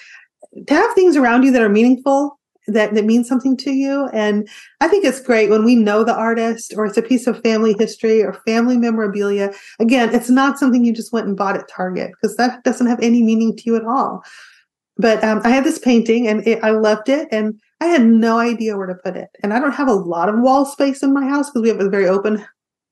to 0.66 0.74
have 0.74 0.94
things 0.94 1.16
around 1.16 1.42
you 1.42 1.52
that 1.52 1.62
are 1.62 1.68
meaningful 1.68 2.38
that 2.68 2.94
that 2.94 3.04
mean 3.04 3.24
something 3.24 3.56
to 3.56 3.70
you. 3.70 4.08
And 4.12 4.48
i 4.80 4.88
think 4.88 5.04
it's 5.04 5.20
great 5.20 5.50
when 5.50 5.64
we 5.64 5.74
know 5.74 6.04
the 6.04 6.14
artist 6.14 6.74
or 6.76 6.86
it's 6.86 6.96
a 6.96 7.02
piece 7.02 7.26
of 7.26 7.40
family 7.42 7.74
history 7.78 8.22
or 8.22 8.32
family 8.46 8.76
memorabilia. 8.76 9.52
Again 9.78 10.14
it's 10.14 10.30
not 10.30 10.58
something 10.58 10.84
you 10.84 10.92
just 10.92 11.12
went 11.12 11.26
and 11.26 11.36
bought 11.36 11.56
at 11.56 11.68
target 11.68 12.10
because 12.10 12.36
that 12.36 12.64
doesn't 12.64 12.88
have 12.88 13.00
any 13.00 13.22
meaning 13.22 13.56
to 13.56 13.62
you 13.64 13.76
at 13.76 13.84
all. 13.84 14.22
But 14.96 15.22
um, 15.22 15.40
i 15.44 15.50
had 15.50 15.64
this 15.64 15.78
painting 15.78 16.26
and 16.26 16.46
it, 16.46 16.62
i 16.62 16.70
loved 16.70 17.08
it 17.08 17.28
and 17.30 17.60
i 17.80 17.86
had 17.86 18.04
no 18.04 18.38
idea 18.38 18.76
where 18.76 18.86
to 18.86 18.94
put 18.94 19.16
it. 19.16 19.30
And 19.42 19.54
i 19.54 19.60
don't 19.60 19.72
have 19.72 19.88
a 19.88 19.94
lot 19.94 20.28
of 20.28 20.40
wall 20.40 20.66
space 20.66 21.02
in 21.02 21.14
my 21.14 21.24
house 21.24 21.48
because 21.48 21.62
we 21.62 21.68
have 21.68 21.80
a 21.80 21.88
very 21.88 22.08
open 22.08 22.44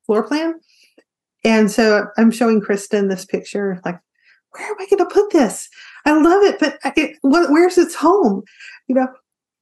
floor 0.06 0.22
plan 0.22 0.54
and 1.44 1.70
so 1.70 2.06
i'm 2.16 2.30
showing 2.30 2.60
kristen 2.60 3.08
this 3.08 3.24
picture 3.24 3.80
like 3.84 3.98
where 4.50 4.66
am 4.66 4.76
i 4.80 4.86
going 4.86 4.98
to 4.98 5.14
put 5.14 5.30
this 5.30 5.68
I 6.04 6.12
love 6.12 6.42
it, 6.42 6.58
but 6.60 6.78
it, 6.96 7.16
what, 7.22 7.50
where's 7.50 7.78
its 7.78 7.94
home? 7.94 8.42
You 8.88 8.96
know, 8.96 9.08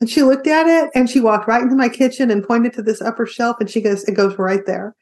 and 0.00 0.10
she 0.10 0.22
looked 0.22 0.46
at 0.46 0.66
it 0.66 0.90
and 0.94 1.08
she 1.08 1.20
walked 1.20 1.46
right 1.46 1.62
into 1.62 1.76
my 1.76 1.88
kitchen 1.88 2.30
and 2.30 2.46
pointed 2.46 2.72
to 2.74 2.82
this 2.82 3.00
upper 3.00 3.26
shelf 3.26 3.56
and 3.60 3.70
she 3.70 3.80
goes, 3.80 4.02
it 4.04 4.12
goes 4.12 4.36
right 4.38 4.66
there. 4.66 4.94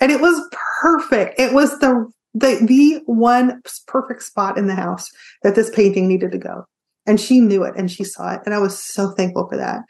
And 0.00 0.12
it 0.12 0.20
was 0.20 0.48
perfect. 0.82 1.38
It 1.38 1.54
was 1.54 1.78
the, 1.78 2.10
the, 2.34 2.58
the 2.66 3.00
one 3.06 3.62
perfect 3.86 4.22
spot 4.22 4.58
in 4.58 4.66
the 4.66 4.74
house 4.74 5.10
that 5.42 5.54
this 5.54 5.70
painting 5.70 6.08
needed 6.08 6.32
to 6.32 6.38
go. 6.38 6.64
And 7.06 7.20
she 7.20 7.40
knew 7.40 7.64
it 7.64 7.74
and 7.76 7.90
she 7.90 8.04
saw 8.04 8.34
it. 8.34 8.40
And 8.44 8.54
I 8.54 8.58
was 8.58 8.78
so 8.78 9.12
thankful 9.12 9.48
for 9.48 9.56
that. 9.56 9.82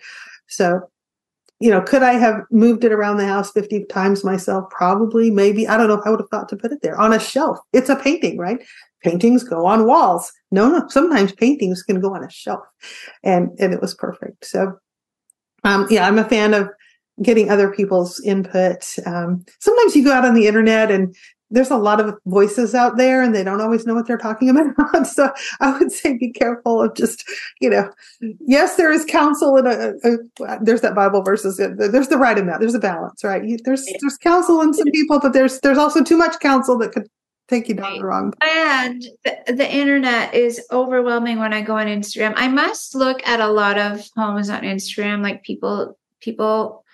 So, 0.46 0.80
you 1.62 1.70
know, 1.70 1.80
could 1.80 2.02
I 2.02 2.14
have 2.14 2.42
moved 2.50 2.82
it 2.82 2.90
around 2.90 3.18
the 3.18 3.26
house 3.26 3.52
50 3.52 3.84
times 3.84 4.24
myself? 4.24 4.68
Probably, 4.70 5.30
maybe. 5.30 5.68
I 5.68 5.76
don't 5.76 5.86
know 5.86 5.94
if 5.94 6.04
I 6.04 6.10
would 6.10 6.18
have 6.18 6.28
thought 6.28 6.48
to 6.48 6.56
put 6.56 6.72
it 6.72 6.82
there 6.82 7.00
on 7.00 7.12
a 7.12 7.20
shelf. 7.20 7.56
It's 7.72 7.88
a 7.88 7.94
painting, 7.94 8.36
right? 8.36 8.60
Paintings 9.04 9.44
go 9.44 9.64
on 9.64 9.86
walls. 9.86 10.32
No, 10.50 10.68
no, 10.68 10.88
sometimes 10.88 11.30
paintings 11.30 11.84
can 11.84 12.00
go 12.00 12.16
on 12.16 12.24
a 12.24 12.30
shelf. 12.30 12.64
And 13.22 13.50
and 13.60 13.72
it 13.72 13.80
was 13.80 13.94
perfect. 13.94 14.44
So 14.44 14.76
um 15.62 15.86
yeah, 15.88 16.04
I'm 16.04 16.18
a 16.18 16.28
fan 16.28 16.52
of 16.52 16.68
getting 17.22 17.48
other 17.48 17.70
people's 17.72 18.20
input. 18.24 18.84
Um 19.06 19.44
sometimes 19.60 19.94
you 19.94 20.02
go 20.02 20.12
out 20.12 20.24
on 20.24 20.34
the 20.34 20.48
internet 20.48 20.90
and 20.90 21.14
there's 21.52 21.70
a 21.70 21.76
lot 21.76 22.00
of 22.00 22.18
voices 22.26 22.74
out 22.74 22.96
there 22.96 23.22
and 23.22 23.34
they 23.34 23.44
don't 23.44 23.60
always 23.60 23.86
know 23.86 23.94
what 23.94 24.06
they're 24.06 24.18
talking 24.18 24.48
about. 24.48 25.06
so 25.06 25.32
I 25.60 25.78
would 25.78 25.92
say 25.92 26.16
be 26.16 26.32
careful 26.32 26.82
of 26.82 26.94
just, 26.94 27.24
you 27.60 27.70
know, 27.70 27.90
yes, 28.40 28.76
there 28.76 28.90
is 28.90 29.04
counsel 29.04 29.56
and 29.56 29.68
a, 29.68 29.94
a, 30.04 30.44
a- 30.44 30.64
there's 30.64 30.80
that 30.80 30.94
Bible 30.94 31.22
verses. 31.22 31.60
Uh, 31.60 31.70
there's 31.76 32.08
the 32.08 32.18
right 32.18 32.38
amount. 32.38 32.60
There's 32.60 32.74
a 32.74 32.80
balance, 32.80 33.22
right? 33.22 33.42
There's 33.64 33.86
there's 34.00 34.16
counsel 34.18 34.60
in 34.62 34.72
some 34.72 34.90
people, 34.92 35.20
but 35.20 35.32
there's 35.32 35.60
there's 35.60 35.78
also 35.78 36.02
too 36.02 36.16
much 36.16 36.40
counsel 36.40 36.78
that 36.78 36.92
could 36.92 37.08
take 37.48 37.68
you 37.68 37.74
down 37.74 37.98
the 37.98 38.04
wrong. 38.04 38.32
And 38.40 39.04
the, 39.24 39.52
the 39.52 39.70
internet 39.70 40.34
is 40.34 40.60
overwhelming 40.72 41.38
when 41.38 41.52
I 41.52 41.60
go 41.60 41.76
on 41.76 41.86
Instagram. 41.86 42.32
I 42.36 42.48
must 42.48 42.94
look 42.94 43.26
at 43.26 43.40
a 43.40 43.48
lot 43.48 43.78
of 43.78 44.08
homes 44.16 44.48
on 44.48 44.62
Instagram, 44.62 45.22
like 45.22 45.42
people 45.42 45.98
people 46.20 46.84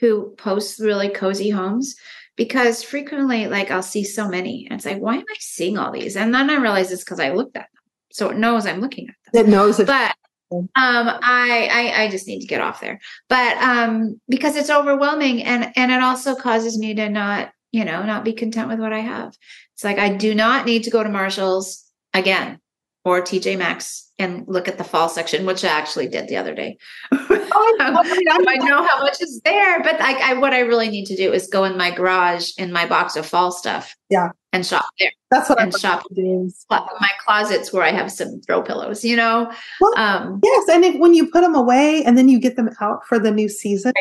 who 0.00 0.34
post 0.38 0.80
really 0.80 1.08
cozy 1.08 1.50
homes, 1.50 1.94
because 2.38 2.82
frequently, 2.82 3.48
like 3.48 3.70
I'll 3.70 3.82
see 3.82 4.04
so 4.04 4.28
many, 4.28 4.66
and 4.70 4.78
it's 4.78 4.86
like, 4.86 4.98
why 4.98 5.16
am 5.16 5.24
I 5.28 5.36
seeing 5.40 5.76
all 5.76 5.92
these? 5.92 6.16
And 6.16 6.32
then 6.32 6.48
I 6.48 6.54
realize 6.54 6.90
it's 6.90 7.04
because 7.04 7.20
I 7.20 7.32
looked 7.32 7.56
at 7.56 7.68
them, 7.74 7.82
so 8.10 8.30
it 8.30 8.38
knows 8.38 8.64
I'm 8.64 8.80
looking 8.80 9.08
at 9.08 9.14
them. 9.32 9.44
That 9.44 9.50
knows 9.50 9.78
it. 9.80 9.88
But 9.88 10.14
um, 10.50 10.68
I, 10.74 11.68
I 11.70 12.02
I 12.04 12.10
just 12.10 12.26
need 12.26 12.40
to 12.40 12.46
get 12.46 12.62
off 12.62 12.80
there. 12.80 13.00
But 13.28 13.58
um, 13.58 14.18
because 14.28 14.56
it's 14.56 14.70
overwhelming, 14.70 15.42
and 15.42 15.70
and 15.76 15.92
it 15.92 16.00
also 16.00 16.34
causes 16.34 16.78
me 16.78 16.94
to 16.94 17.08
not, 17.10 17.50
you 17.72 17.84
know, 17.84 18.04
not 18.04 18.24
be 18.24 18.32
content 18.32 18.68
with 18.68 18.78
what 18.78 18.92
I 18.92 19.00
have. 19.00 19.34
It's 19.74 19.84
like 19.84 19.98
I 19.98 20.14
do 20.14 20.34
not 20.34 20.64
need 20.64 20.84
to 20.84 20.90
go 20.90 21.02
to 21.02 21.10
Marshalls 21.10 21.84
again 22.14 22.60
or 23.08 23.22
TJ 23.22 23.56
Maxx 23.58 24.04
and 24.18 24.44
look 24.48 24.66
at 24.68 24.78
the 24.78 24.84
fall 24.84 25.08
section, 25.08 25.46
which 25.46 25.64
I 25.64 25.68
actually 25.68 26.08
did 26.08 26.28
the 26.28 26.36
other 26.36 26.54
day. 26.54 26.76
Oh, 27.50 27.76
I 27.80 27.90
know. 27.90 28.00
I 28.00 28.16
mean, 28.16 28.28
I'm- 28.28 28.48
I 28.48 28.56
know 28.56 28.86
how 28.86 29.00
much 29.02 29.22
is 29.22 29.40
there, 29.44 29.82
but 29.82 29.98
I, 30.00 30.32
I 30.32 30.34
what 30.34 30.52
I 30.52 30.60
really 30.60 30.90
need 30.90 31.06
to 31.06 31.16
do 31.16 31.32
is 31.32 31.46
go 31.48 31.64
in 31.64 31.78
my 31.78 31.90
garage 31.90 32.50
in 32.58 32.72
my 32.72 32.86
box 32.86 33.16
of 33.16 33.24
fall 33.26 33.50
stuff. 33.50 33.96
Yeah. 34.10 34.30
And 34.52 34.64
shop 34.66 34.84
there. 35.00 35.10
That's 35.30 35.48
what 35.48 35.58
I'm 35.58 35.68
and 35.68 35.78
shop 35.78 36.02
doing. 36.14 36.52
my 36.70 37.08
closets 37.26 37.72
where 37.72 37.82
I 37.82 37.90
have 37.90 38.12
some 38.12 38.40
throw 38.46 38.62
pillows, 38.62 39.02
you 39.04 39.16
know? 39.16 39.50
Well, 39.80 39.98
Um 39.98 40.40
Yes, 40.44 40.68
and 40.68 40.84
if, 40.84 41.00
when 41.00 41.14
you 41.14 41.30
put 41.30 41.40
them 41.40 41.54
away 41.54 42.04
and 42.04 42.18
then 42.18 42.28
you 42.28 42.38
get 42.38 42.56
them 42.56 42.68
out 42.82 43.06
for 43.06 43.18
the 43.18 43.30
new 43.30 43.48
season, 43.48 43.92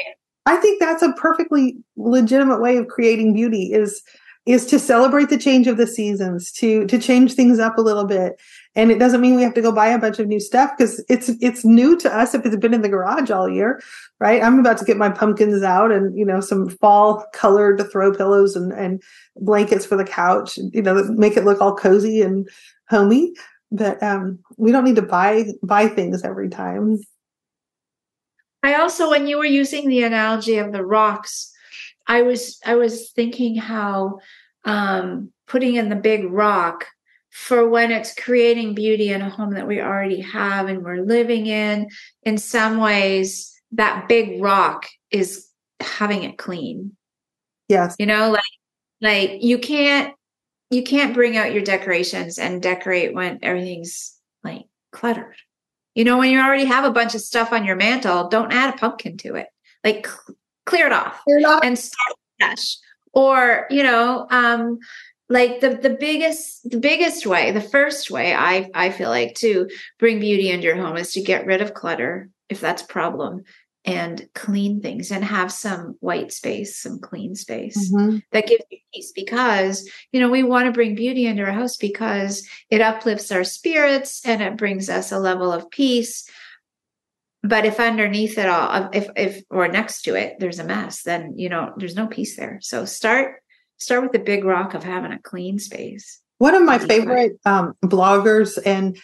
I 0.46 0.58
think 0.58 0.80
that's 0.82 1.02
a 1.04 1.14
perfectly 1.14 1.78
legitimate 1.96 2.62
way 2.62 2.76
of 2.78 2.88
creating 2.88 3.34
beauty 3.34 3.72
is 3.74 4.02
is 4.46 4.66
to 4.68 4.80
celebrate 4.80 5.28
the 5.30 5.38
change 5.38 5.68
of 5.68 5.76
the 5.78 5.88
seasons, 5.88 6.52
to 6.54 6.86
to 6.88 6.98
change 7.00 7.34
things 7.34 7.60
up 7.60 7.78
a 7.78 7.82
little 7.82 8.06
bit. 8.06 8.40
And 8.76 8.92
it 8.92 9.00
doesn't 9.00 9.22
mean 9.22 9.36
we 9.36 9.42
have 9.42 9.56
to 9.56 9.62
go 9.62 9.72
buy 9.72 9.88
a 9.88 9.98
bunch 9.98 10.20
of 10.20 10.28
new 10.28 10.40
stuff 10.40 10.72
because 10.78 11.04
it's 11.10 11.30
it's 11.42 11.66
new 11.66 11.98
to 11.98 12.16
us 12.16 12.36
if 12.36 12.46
it's 12.46 12.56
been 12.58 12.74
in 12.74 12.82
the 12.82 12.90
garage 12.90 13.32
all 13.32 13.50
year, 13.50 13.82
right? 14.20 14.44
I'm 14.44 14.60
about 14.60 14.78
to 14.80 14.86
get 14.86 14.98
my 14.98 15.10
pumpkins 15.10 15.64
out 15.64 15.92
and 15.92 16.18
you 16.18 16.26
know 16.26 16.42
some 16.42 16.70
fall 16.70 17.26
colored 17.34 17.82
throw 17.92 18.14
pillows 18.14 18.56
and 18.56 18.72
and 18.72 19.02
blankets 19.38 19.86
for 19.86 19.96
the 19.96 20.06
couch, 20.06 20.58
you 20.58 20.82
know, 20.82 21.04
make 21.06 21.38
it 21.38 21.46
look 21.46 21.62
all 21.62 21.76
cozy 21.76 22.22
and 22.22 22.48
homey. 22.90 23.34
But 23.72 24.02
um, 24.02 24.40
we 24.58 24.72
don't 24.72 24.84
need 24.84 24.96
to 24.98 25.02
buy 25.02 25.46
buy 25.64 25.88
things 25.88 26.24
every 26.24 26.50
time. 26.50 27.00
I 28.64 28.76
also, 28.76 29.10
when 29.10 29.28
you 29.28 29.38
were 29.38 29.46
using 29.46 29.88
the 29.88 30.04
analogy 30.04 30.58
of 30.58 30.72
the 30.72 30.86
rocks, 30.86 31.52
I 32.08 32.22
was 32.22 32.60
I 32.66 32.76
was 32.76 33.12
thinking 33.12 33.56
how 33.56 34.20
um, 34.66 35.32
putting 35.48 35.76
in 35.76 35.90
the 35.90 35.96
big 35.96 36.26
rock 36.26 36.86
for 37.38 37.70
when 37.70 37.92
it's 37.92 38.16
creating 38.16 38.74
beauty 38.74 39.10
in 39.10 39.22
a 39.22 39.30
home 39.30 39.54
that 39.54 39.68
we 39.68 39.80
already 39.80 40.20
have 40.20 40.68
and 40.68 40.84
we're 40.84 41.06
living 41.06 41.46
in. 41.46 41.88
In 42.24 42.40
some 42.40 42.80
ways, 42.80 43.54
that 43.74 44.10
big 44.10 44.42
rock 44.42 44.88
is 45.12 45.48
having 45.80 46.24
it 46.24 46.40
clean. 46.40 46.98
Yes. 47.70 47.96
You 48.00 48.08
know, 48.08 48.32
like 48.32 48.44
like 49.02 49.44
you 49.44 49.60
can't 49.60 50.16
you 50.72 50.82
can't 50.82 51.14
bring 51.14 51.38
out 51.38 51.54
your 51.54 51.62
decorations 51.62 52.40
and 52.40 52.62
decorate 52.62 53.14
when 53.14 53.38
everything's 53.44 54.18
like 54.44 54.66
cluttered. 54.92 55.36
You 55.94 56.06
know, 56.06 56.18
when 56.18 56.32
you 56.32 56.40
already 56.40 56.66
have 56.66 56.86
a 56.86 56.92
bunch 56.92 57.14
of 57.14 57.22
stuff 57.22 57.54
on 57.54 57.66
your 57.66 57.76
mantle, 57.76 58.30
don't 58.30 58.52
add 58.52 58.74
a 58.74 58.78
pumpkin 58.78 59.16
to 59.18 59.36
it. 59.36 59.48
Like 59.84 60.08
cl- 60.08 60.38
clear 60.66 60.88
it 60.88 60.92
off 60.92 61.22
You're 61.28 61.40
not 61.40 61.64
and 61.64 61.78
start 61.78 62.18
fresh. 62.40 62.78
Or, 63.14 63.68
you 63.70 63.84
know, 63.84 64.28
um, 64.32 64.80
like 65.30 65.60
the 65.60 65.70
the 65.76 65.98
biggest 66.00 66.70
the 66.70 66.80
biggest 66.80 67.26
way, 67.26 67.52
the 67.52 67.62
first 67.62 68.10
way 68.10 68.34
I 68.34 68.70
I 68.74 68.90
feel 68.92 69.10
like 69.10 69.36
to 69.36 69.70
bring 70.00 70.20
beauty 70.20 70.50
into 70.50 70.66
your 70.66 70.78
home 70.78 70.98
is 70.98 71.14
to 71.14 71.22
get 71.22 71.46
rid 71.46 71.62
of 71.62 71.74
clutter 71.74 72.30
if 72.50 72.62
that's 72.62 72.82
a 72.82 72.88
problem 72.88 73.44
and 73.84 74.28
clean 74.36 74.82
things 74.82 75.12
and 75.12 75.24
have 75.24 75.52
some 75.52 75.96
white 76.02 76.34
space, 76.34 76.78
some 76.78 77.00
clean 77.00 77.36
space 77.36 77.92
Mhm. 77.92 78.22
that 78.32 78.48
gives 78.48 78.64
you 78.70 78.80
peace 78.94 79.12
because 79.16 79.90
you 80.12 80.20
know 80.20 80.30
we 80.30 80.44
want 80.44 80.66
to 80.66 80.72
bring 80.74 80.96
beauty 80.96 81.26
into 81.26 81.44
our 81.44 81.52
house 81.52 81.78
because 81.78 82.48
it 82.70 82.82
uplifts 82.82 83.32
our 83.32 83.44
spirits 83.44 84.22
and 84.26 84.42
it 84.42 84.58
brings 84.58 84.90
us 84.90 85.12
a 85.12 85.20
level 85.20 85.52
of 85.52 85.70
peace 85.70 86.30
but 87.44 87.66
if 87.66 87.80
underneath 87.80 88.38
it 88.38 88.48
all 88.48 88.90
if 88.94 89.08
if 89.16 89.44
or 89.50 89.68
next 89.68 90.02
to 90.02 90.16
it 90.16 90.36
there's 90.40 90.60
a 90.60 90.64
mess 90.64 91.04
then 91.04 91.34
you 91.38 91.48
know 91.50 91.74
there's 91.78 91.96
no 91.96 92.08
peace 92.08 92.36
there 92.36 92.60
so 92.62 92.84
start 92.84 93.42
start 93.78 94.04
with 94.04 94.12
the 94.12 94.20
big 94.20 94.44
rock 94.44 94.74
of 94.74 94.84
having 94.84 95.12
a 95.12 95.20
clean 95.20 95.60
space 95.60 96.20
One 96.40 96.56
of 96.56 96.64
my 96.64 96.78
favorite 96.80 97.40
um, 97.46 97.76
bloggers 97.84 98.58
and 98.66 98.98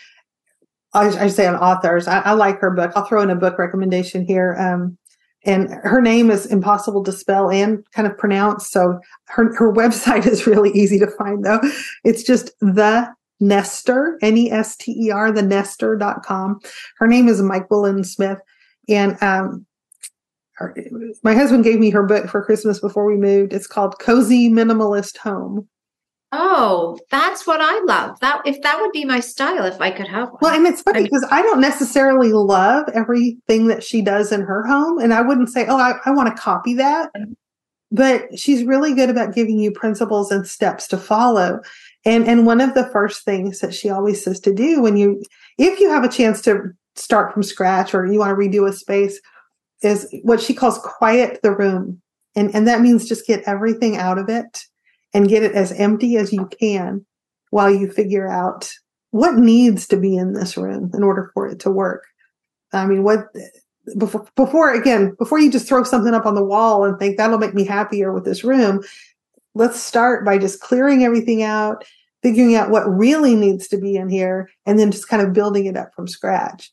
I, 0.94 1.08
I 1.08 1.28
say 1.28 1.48
on 1.48 1.56
authors, 1.56 2.08
I, 2.08 2.20
I 2.20 2.32
like 2.34 2.60
her 2.60 2.72
book. 2.72 2.92
I'll 2.96 3.06
throw 3.06 3.22
in 3.22 3.30
a 3.30 3.36
book 3.36 3.58
recommendation 3.58 4.26
here. 4.26 4.56
Um, 4.60 4.98
and 5.46 5.70
her 5.84 6.02
name 6.02 6.32
is 6.32 6.46
impossible 6.46 7.04
to 7.04 7.12
spell 7.12 7.50
and 7.50 7.84
kind 7.92 8.08
of 8.08 8.18
pronounce. 8.18 8.70
So 8.70 9.00
her, 9.26 9.56
her 9.56 9.74
website 9.74 10.26
is 10.26 10.48
really 10.48 10.72
easy 10.72 11.00
to 11.00 11.08
find 11.08 11.44
though. 11.44 11.60
It's 12.04 12.24
just 12.24 12.52
the 12.60 13.12
Nester, 13.40 14.18
N-E-S-T-E-R, 14.22 15.32
the 15.32 15.42
Nester.com. 15.42 16.60
Her 16.98 17.08
name 17.08 17.28
is 17.28 17.42
Myquillyn 17.42 18.06
Smith. 18.06 18.38
And 18.88 19.22
um, 19.22 19.66
her, 20.56 20.76
my 21.24 21.34
husband 21.34 21.64
gave 21.64 21.80
me 21.80 21.90
her 21.90 22.04
book 22.04 22.30
for 22.30 22.44
Christmas 22.44 22.80
before 22.80 23.06
we 23.06 23.18
moved. 23.18 23.54
It's 23.54 23.68
called 23.68 24.00
Cozy 24.00 24.50
Minimalist 24.50 25.18
Home. 25.18 25.68
Oh, 26.36 26.98
that's 27.12 27.46
what 27.46 27.62
I 27.62 27.80
love. 27.86 28.20
That 28.22 28.42
if 28.46 28.60
that 28.64 28.80
would 28.82 28.92
be 28.92 29.06
my 29.06 29.20
style 29.20 29.66
if 29.66 29.80
I 29.80 29.92
could 29.92 30.08
have 30.08 30.30
one. 30.30 30.40
Well, 30.42 30.56
and 30.56 30.66
it's 30.66 30.82
funny 30.82 30.98
I 30.98 31.02
mean- 31.02 31.12
because 31.12 31.28
I 31.32 31.44
don't 31.44 31.62
necessarily 31.62 32.34
love 32.34 32.90
everything 32.94 33.68
that 33.68 33.84
she 33.84 34.02
does 34.02 34.32
in 34.32 34.42
her 34.42 34.66
home. 34.66 34.98
And 34.98 35.14
I 35.14 35.22
wouldn't 35.22 35.50
say, 35.50 35.68
oh, 35.68 35.78
I, 35.78 35.94
I 36.06 36.12
want 36.12 36.36
to 36.36 36.42
copy 36.42 36.74
that. 36.76 37.12
But 37.92 38.40
she's 38.40 38.64
really 38.64 38.96
good 38.96 39.12
about 39.12 39.36
giving 39.36 39.60
you 39.60 39.72
principles 39.72 40.32
and 40.32 40.48
steps 40.48 40.88
to 40.88 40.98
follow. 40.98 41.62
And 42.04 42.28
and 42.28 42.48
one 42.48 42.62
of 42.62 42.74
the 42.74 42.88
first 42.88 43.24
things 43.24 43.60
that 43.60 43.76
she 43.76 43.92
always 43.92 44.24
says 44.24 44.40
to 44.42 44.54
do 44.54 44.82
when 44.82 44.98
you 44.98 45.22
if 45.60 45.80
you 45.80 45.92
have 45.92 46.04
a 46.04 46.10
chance 46.10 46.42
to 46.42 46.72
start 46.96 47.32
from 47.32 47.44
scratch 47.44 47.94
or 47.94 48.08
you 48.08 48.18
want 48.18 48.32
to 48.32 48.36
redo 48.36 48.68
a 48.68 48.74
space 48.74 49.22
is 49.84 50.14
what 50.24 50.42
she 50.42 50.54
calls 50.54 50.80
quiet 50.80 51.40
the 51.44 51.56
room. 51.56 52.02
And 52.36 52.54
and 52.56 52.68
that 52.68 52.82
means 52.82 53.08
just 53.08 53.28
get 53.28 53.44
everything 53.46 53.98
out 53.98 54.18
of 54.18 54.30
it 54.30 54.64
and 55.14 55.30
get 55.30 55.44
it 55.44 55.54
as 55.54 55.72
empty 55.74 56.18
as 56.18 56.34
you 56.34 56.48
can 56.60 57.06
while 57.52 57.70
you 57.70 57.92
figure 57.92 58.28
out 58.28 58.72
what 59.12 59.36
needs 59.36 59.88
to 59.88 59.98
be 59.98 60.18
in 60.18 60.34
this 60.34 60.58
room 60.58 60.90
in 60.94 61.04
order 61.04 61.30
for 61.34 61.48
it 61.48 61.60
to 61.60 61.70
work. 61.70 62.04
I 62.72 62.88
mean, 62.88 63.04
what 63.04 63.28
before, 63.98 64.26
before 64.36 64.74
again, 64.74 65.16
before 65.20 65.40
you 65.40 65.52
just 65.52 65.68
throw 65.68 65.84
something 65.84 66.14
up 66.14 66.26
on 66.26 66.36
the 66.36 66.44
wall 66.44 66.84
and 66.84 66.98
think 66.98 67.18
that'll 67.18 67.38
make 67.38 67.54
me 67.54 67.66
happier 67.66 68.12
with 68.12 68.26
this 68.26 68.44
room, 68.44 68.82
let's 69.54 69.80
start 69.80 70.26
by 70.26 70.38
just 70.38 70.62
clearing 70.62 71.04
everything 71.04 71.44
out, 71.44 71.86
figuring 72.24 72.56
out 72.56 72.72
what 72.72 72.90
really 72.90 73.36
needs 73.36 73.68
to 73.68 73.78
be 73.78 73.96
in 73.96 74.10
here, 74.10 74.50
and 74.66 74.80
then 74.80 74.92
just 74.92 75.08
kind 75.08 75.22
of 75.22 75.34
building 75.34 75.66
it 75.66 75.78
up 75.78 75.94
from 75.94 76.08
scratch. 76.08 76.72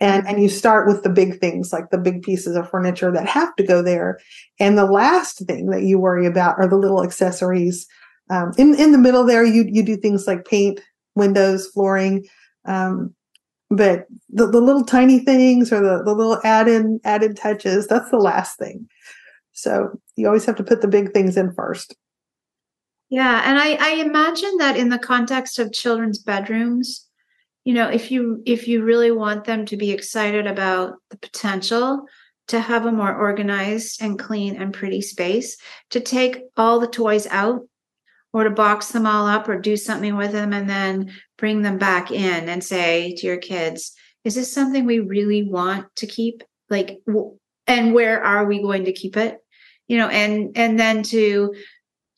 And, 0.00 0.26
and 0.26 0.42
you 0.42 0.48
start 0.48 0.88
with 0.88 1.02
the 1.02 1.10
big 1.10 1.40
things 1.40 1.72
like 1.72 1.90
the 1.90 1.98
big 1.98 2.22
pieces 2.22 2.56
of 2.56 2.70
furniture 2.70 3.12
that 3.12 3.28
have 3.28 3.54
to 3.56 3.62
go 3.62 3.82
there. 3.82 4.18
And 4.58 4.78
the 4.78 4.86
last 4.86 5.46
thing 5.46 5.66
that 5.66 5.82
you 5.82 5.98
worry 5.98 6.26
about 6.26 6.58
are 6.58 6.66
the 6.68 6.78
little 6.78 7.04
accessories. 7.04 7.86
Um, 8.30 8.52
in, 8.56 8.74
in 8.74 8.92
the 8.92 8.98
middle 8.98 9.26
there, 9.26 9.44
you, 9.44 9.66
you 9.68 9.82
do 9.82 9.96
things 9.96 10.26
like 10.26 10.46
paint, 10.46 10.80
windows, 11.14 11.66
flooring. 11.68 12.26
Um, 12.64 13.14
but 13.68 14.06
the, 14.30 14.46
the 14.46 14.60
little 14.60 14.84
tiny 14.84 15.18
things 15.20 15.72
or 15.72 15.80
the, 15.80 16.02
the 16.02 16.14
little 16.14 16.40
added 16.44 16.86
added 17.04 17.36
touches, 17.36 17.86
that's 17.86 18.10
the 18.10 18.18
last 18.18 18.58
thing. 18.58 18.88
So 19.52 20.00
you 20.16 20.26
always 20.26 20.44
have 20.46 20.56
to 20.56 20.64
put 20.64 20.80
the 20.80 20.88
big 20.88 21.12
things 21.12 21.36
in 21.36 21.52
first. 21.52 21.94
Yeah, 23.10 23.42
and 23.44 23.58
I, 23.58 23.74
I 23.74 23.94
imagine 23.96 24.56
that 24.58 24.76
in 24.76 24.88
the 24.88 24.98
context 24.98 25.58
of 25.58 25.72
children's 25.72 26.18
bedrooms, 26.18 27.08
you 27.64 27.74
know, 27.74 27.88
if 27.88 28.10
you 28.10 28.42
if 28.46 28.68
you 28.68 28.82
really 28.82 29.10
want 29.10 29.44
them 29.44 29.66
to 29.66 29.76
be 29.76 29.90
excited 29.90 30.46
about 30.46 30.94
the 31.10 31.18
potential 31.18 32.06
to 32.48 32.58
have 32.58 32.86
a 32.86 32.92
more 32.92 33.14
organized 33.14 34.02
and 34.02 34.18
clean 34.18 34.60
and 34.60 34.74
pretty 34.74 35.00
space, 35.02 35.56
to 35.90 36.00
take 36.00 36.42
all 36.56 36.80
the 36.80 36.88
toys 36.88 37.26
out 37.28 37.62
or 38.32 38.44
to 38.44 38.50
box 38.50 38.88
them 38.92 39.06
all 39.06 39.26
up 39.26 39.48
or 39.48 39.58
do 39.58 39.76
something 39.76 40.16
with 40.16 40.32
them 40.32 40.52
and 40.52 40.68
then 40.68 41.12
bring 41.36 41.62
them 41.62 41.78
back 41.78 42.10
in 42.10 42.48
and 42.48 42.62
say 42.62 43.14
to 43.16 43.26
your 43.26 43.36
kids, 43.36 43.92
is 44.24 44.34
this 44.34 44.52
something 44.52 44.84
we 44.84 45.00
really 45.00 45.42
want 45.42 45.86
to 45.96 46.06
keep? 46.06 46.42
Like 46.68 46.98
w- 47.06 47.36
and 47.66 47.94
where 47.94 48.22
are 48.22 48.46
we 48.46 48.62
going 48.62 48.86
to 48.86 48.92
keep 48.92 49.16
it? 49.16 49.38
You 49.86 49.98
know, 49.98 50.08
and 50.08 50.56
and 50.56 50.78
then 50.78 51.02
to 51.04 51.54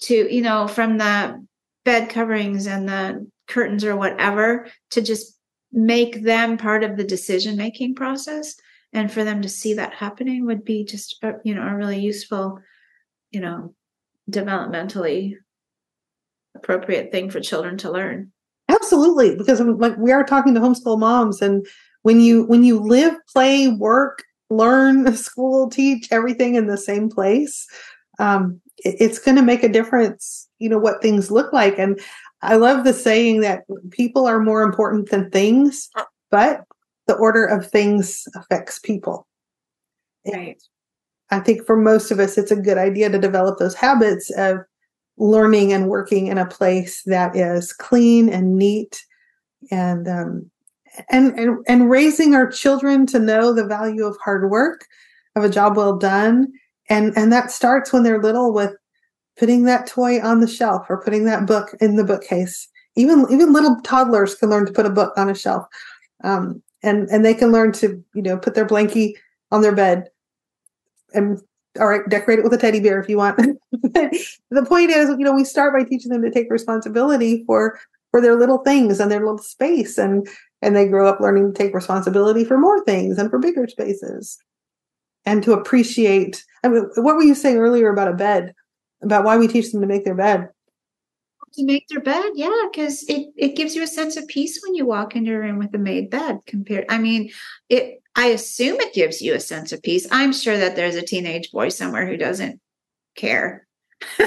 to 0.02 0.34
you 0.34 0.42
know 0.42 0.68
from 0.68 0.98
the 0.98 1.44
bed 1.84 2.10
coverings 2.10 2.66
and 2.66 2.88
the 2.88 3.26
curtains 3.48 3.84
or 3.84 3.96
whatever 3.96 4.66
to 4.90 5.00
just 5.02 5.38
make 5.72 6.22
them 6.22 6.56
part 6.56 6.84
of 6.84 6.96
the 6.96 7.04
decision 7.04 7.56
making 7.56 7.94
process 7.94 8.54
and 8.92 9.10
for 9.10 9.24
them 9.24 9.40
to 9.42 9.48
see 9.48 9.74
that 9.74 9.94
happening 9.94 10.44
would 10.46 10.64
be 10.64 10.84
just 10.84 11.16
a, 11.22 11.32
you 11.44 11.54
know 11.54 11.66
a 11.66 11.74
really 11.74 11.98
useful 11.98 12.58
you 13.30 13.40
know 13.40 13.74
developmentally 14.30 15.34
appropriate 16.54 17.10
thing 17.10 17.30
for 17.30 17.40
children 17.40 17.76
to 17.78 17.90
learn 17.90 18.30
Absolutely, 18.68 19.36
because 19.36 19.60
like 19.60 19.96
we 19.98 20.12
are 20.12 20.24
talking 20.24 20.54
to 20.54 20.60
homeschool 20.60 20.98
moms, 20.98 21.42
and 21.42 21.66
when 22.02 22.20
you 22.20 22.44
when 22.44 22.64
you 22.64 22.80
live, 22.80 23.14
play, 23.28 23.68
work, 23.68 24.22
learn, 24.50 25.14
school, 25.16 25.68
teach 25.68 26.08
everything 26.10 26.54
in 26.54 26.66
the 26.68 26.78
same 26.78 27.10
place, 27.10 27.66
um, 28.18 28.60
it- 28.78 28.96
it's 28.98 29.18
going 29.18 29.36
to 29.36 29.42
make 29.42 29.62
a 29.62 29.68
difference. 29.68 30.48
You 30.58 30.68
know 30.70 30.78
what 30.78 31.02
things 31.02 31.30
look 31.30 31.52
like, 31.52 31.78
and 31.78 32.00
I 32.42 32.56
love 32.56 32.84
the 32.84 32.92
saying 32.92 33.40
that 33.40 33.62
people 33.90 34.26
are 34.26 34.40
more 34.40 34.62
important 34.62 35.10
than 35.10 35.30
things, 35.30 35.88
but 36.30 36.64
the 37.06 37.14
order 37.14 37.44
of 37.44 37.70
things 37.70 38.24
affects 38.34 38.78
people. 38.78 39.26
right. 40.26 40.60
I 41.30 41.40
think 41.40 41.64
for 41.64 41.76
most 41.76 42.10
of 42.10 42.20
us, 42.20 42.36
it's 42.36 42.50
a 42.50 42.56
good 42.56 42.76
idea 42.76 43.08
to 43.08 43.18
develop 43.18 43.58
those 43.58 43.74
habits 43.74 44.30
of 44.36 44.58
learning 45.16 45.72
and 45.72 45.88
working 45.88 46.26
in 46.26 46.36
a 46.36 46.46
place 46.46 47.02
that 47.06 47.34
is 47.34 47.72
clean 47.72 48.28
and 48.28 48.56
neat 48.56 49.02
and 49.70 50.06
um, 50.08 50.50
and, 51.10 51.38
and 51.38 51.58
and 51.66 51.90
raising 51.90 52.34
our 52.34 52.50
children 52.50 53.06
to 53.06 53.18
know 53.18 53.54
the 53.54 53.66
value 53.66 54.04
of 54.04 54.18
hard 54.22 54.50
work 54.50 54.84
of 55.34 55.42
a 55.42 55.48
job 55.48 55.76
well 55.76 55.96
done. 55.96 56.48
And 56.90 57.16
and 57.16 57.32
that 57.32 57.50
starts 57.50 57.92
when 57.92 58.02
they're 58.02 58.20
little 58.20 58.52
with 58.52 58.74
putting 59.38 59.64
that 59.64 59.86
toy 59.86 60.20
on 60.20 60.40
the 60.40 60.48
shelf 60.48 60.86
or 60.88 61.02
putting 61.02 61.24
that 61.24 61.46
book 61.46 61.74
in 61.80 61.96
the 61.96 62.04
bookcase 62.04 62.68
even 62.96 63.24
even 63.30 63.52
little 63.52 63.76
toddlers 63.82 64.34
can 64.34 64.50
learn 64.50 64.66
to 64.66 64.72
put 64.72 64.86
a 64.86 64.90
book 64.90 65.12
on 65.16 65.30
a 65.30 65.34
shelf 65.34 65.66
um, 66.24 66.62
and 66.82 67.08
and 67.10 67.24
they 67.24 67.34
can 67.34 67.52
learn 67.52 67.72
to 67.72 68.02
you 68.14 68.22
know 68.22 68.36
put 68.36 68.54
their 68.54 68.66
blankie 68.66 69.14
on 69.50 69.62
their 69.62 69.74
bed 69.74 70.08
and 71.14 71.40
all 71.80 71.88
right, 71.88 72.06
decorate 72.08 72.38
it 72.38 72.42
with 72.42 72.52
a 72.52 72.58
teddy 72.58 72.80
bear 72.80 73.00
if 73.00 73.08
you 73.08 73.16
want. 73.16 73.36
the 73.72 74.66
point 74.66 74.90
is, 74.90 75.08
you 75.10 75.24
know, 75.24 75.32
we 75.32 75.44
start 75.44 75.72
by 75.74 75.84
teaching 75.84 76.10
them 76.10 76.22
to 76.22 76.30
take 76.30 76.50
responsibility 76.50 77.44
for 77.46 77.78
for 78.10 78.20
their 78.20 78.36
little 78.36 78.58
things 78.58 79.00
and 79.00 79.10
their 79.10 79.20
little 79.20 79.38
space, 79.38 79.96
and 79.96 80.28
and 80.60 80.76
they 80.76 80.86
grow 80.86 81.08
up 81.08 81.20
learning 81.20 81.52
to 81.52 81.58
take 81.58 81.74
responsibility 81.74 82.44
for 82.44 82.58
more 82.58 82.84
things 82.84 83.18
and 83.18 83.30
for 83.30 83.38
bigger 83.38 83.66
spaces, 83.66 84.38
and 85.24 85.42
to 85.42 85.52
appreciate. 85.52 86.44
I 86.62 86.68
mean, 86.68 86.88
what 86.96 87.16
were 87.16 87.22
you 87.22 87.34
saying 87.34 87.56
earlier 87.56 87.90
about 87.90 88.08
a 88.08 88.14
bed? 88.14 88.54
About 89.02 89.24
why 89.24 89.36
we 89.36 89.48
teach 89.48 89.72
them 89.72 89.80
to 89.80 89.86
make 89.86 90.04
their 90.04 90.14
bed? 90.14 90.48
to 91.54 91.64
make 91.64 91.86
their 91.88 92.00
bed 92.00 92.30
yeah 92.34 92.66
because 92.70 93.02
it 93.04 93.28
it 93.36 93.56
gives 93.56 93.74
you 93.74 93.82
a 93.82 93.86
sense 93.86 94.16
of 94.16 94.26
peace 94.28 94.60
when 94.62 94.74
you 94.74 94.86
walk 94.86 95.14
into 95.14 95.34
a 95.34 95.38
room 95.38 95.58
with 95.58 95.74
a 95.74 95.78
made 95.78 96.10
bed 96.10 96.38
compared 96.46 96.84
i 96.88 96.98
mean 96.98 97.30
it 97.68 98.00
i 98.16 98.26
assume 98.26 98.80
it 98.80 98.94
gives 98.94 99.20
you 99.20 99.34
a 99.34 99.40
sense 99.40 99.72
of 99.72 99.82
peace. 99.82 100.06
I'm 100.10 100.32
sure 100.32 100.56
that 100.56 100.76
there's 100.76 100.96
a 100.96 101.02
teenage 101.02 101.50
boy 101.50 101.68
somewhere 101.68 102.06
who 102.06 102.16
doesn't 102.16 102.60
care. 103.16 103.66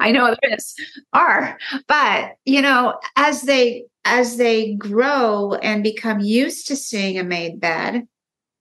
I 0.00 0.12
know 0.12 0.34
there 0.42 0.54
is 0.54 0.74
are 1.12 1.58
but 1.86 2.32
you 2.44 2.62
know 2.62 2.98
as 3.16 3.42
they 3.42 3.84
as 4.04 4.36
they 4.36 4.74
grow 4.74 5.54
and 5.54 5.82
become 5.82 6.20
used 6.20 6.68
to 6.68 6.76
seeing 6.76 7.18
a 7.18 7.24
made 7.24 7.60
bed 7.60 8.06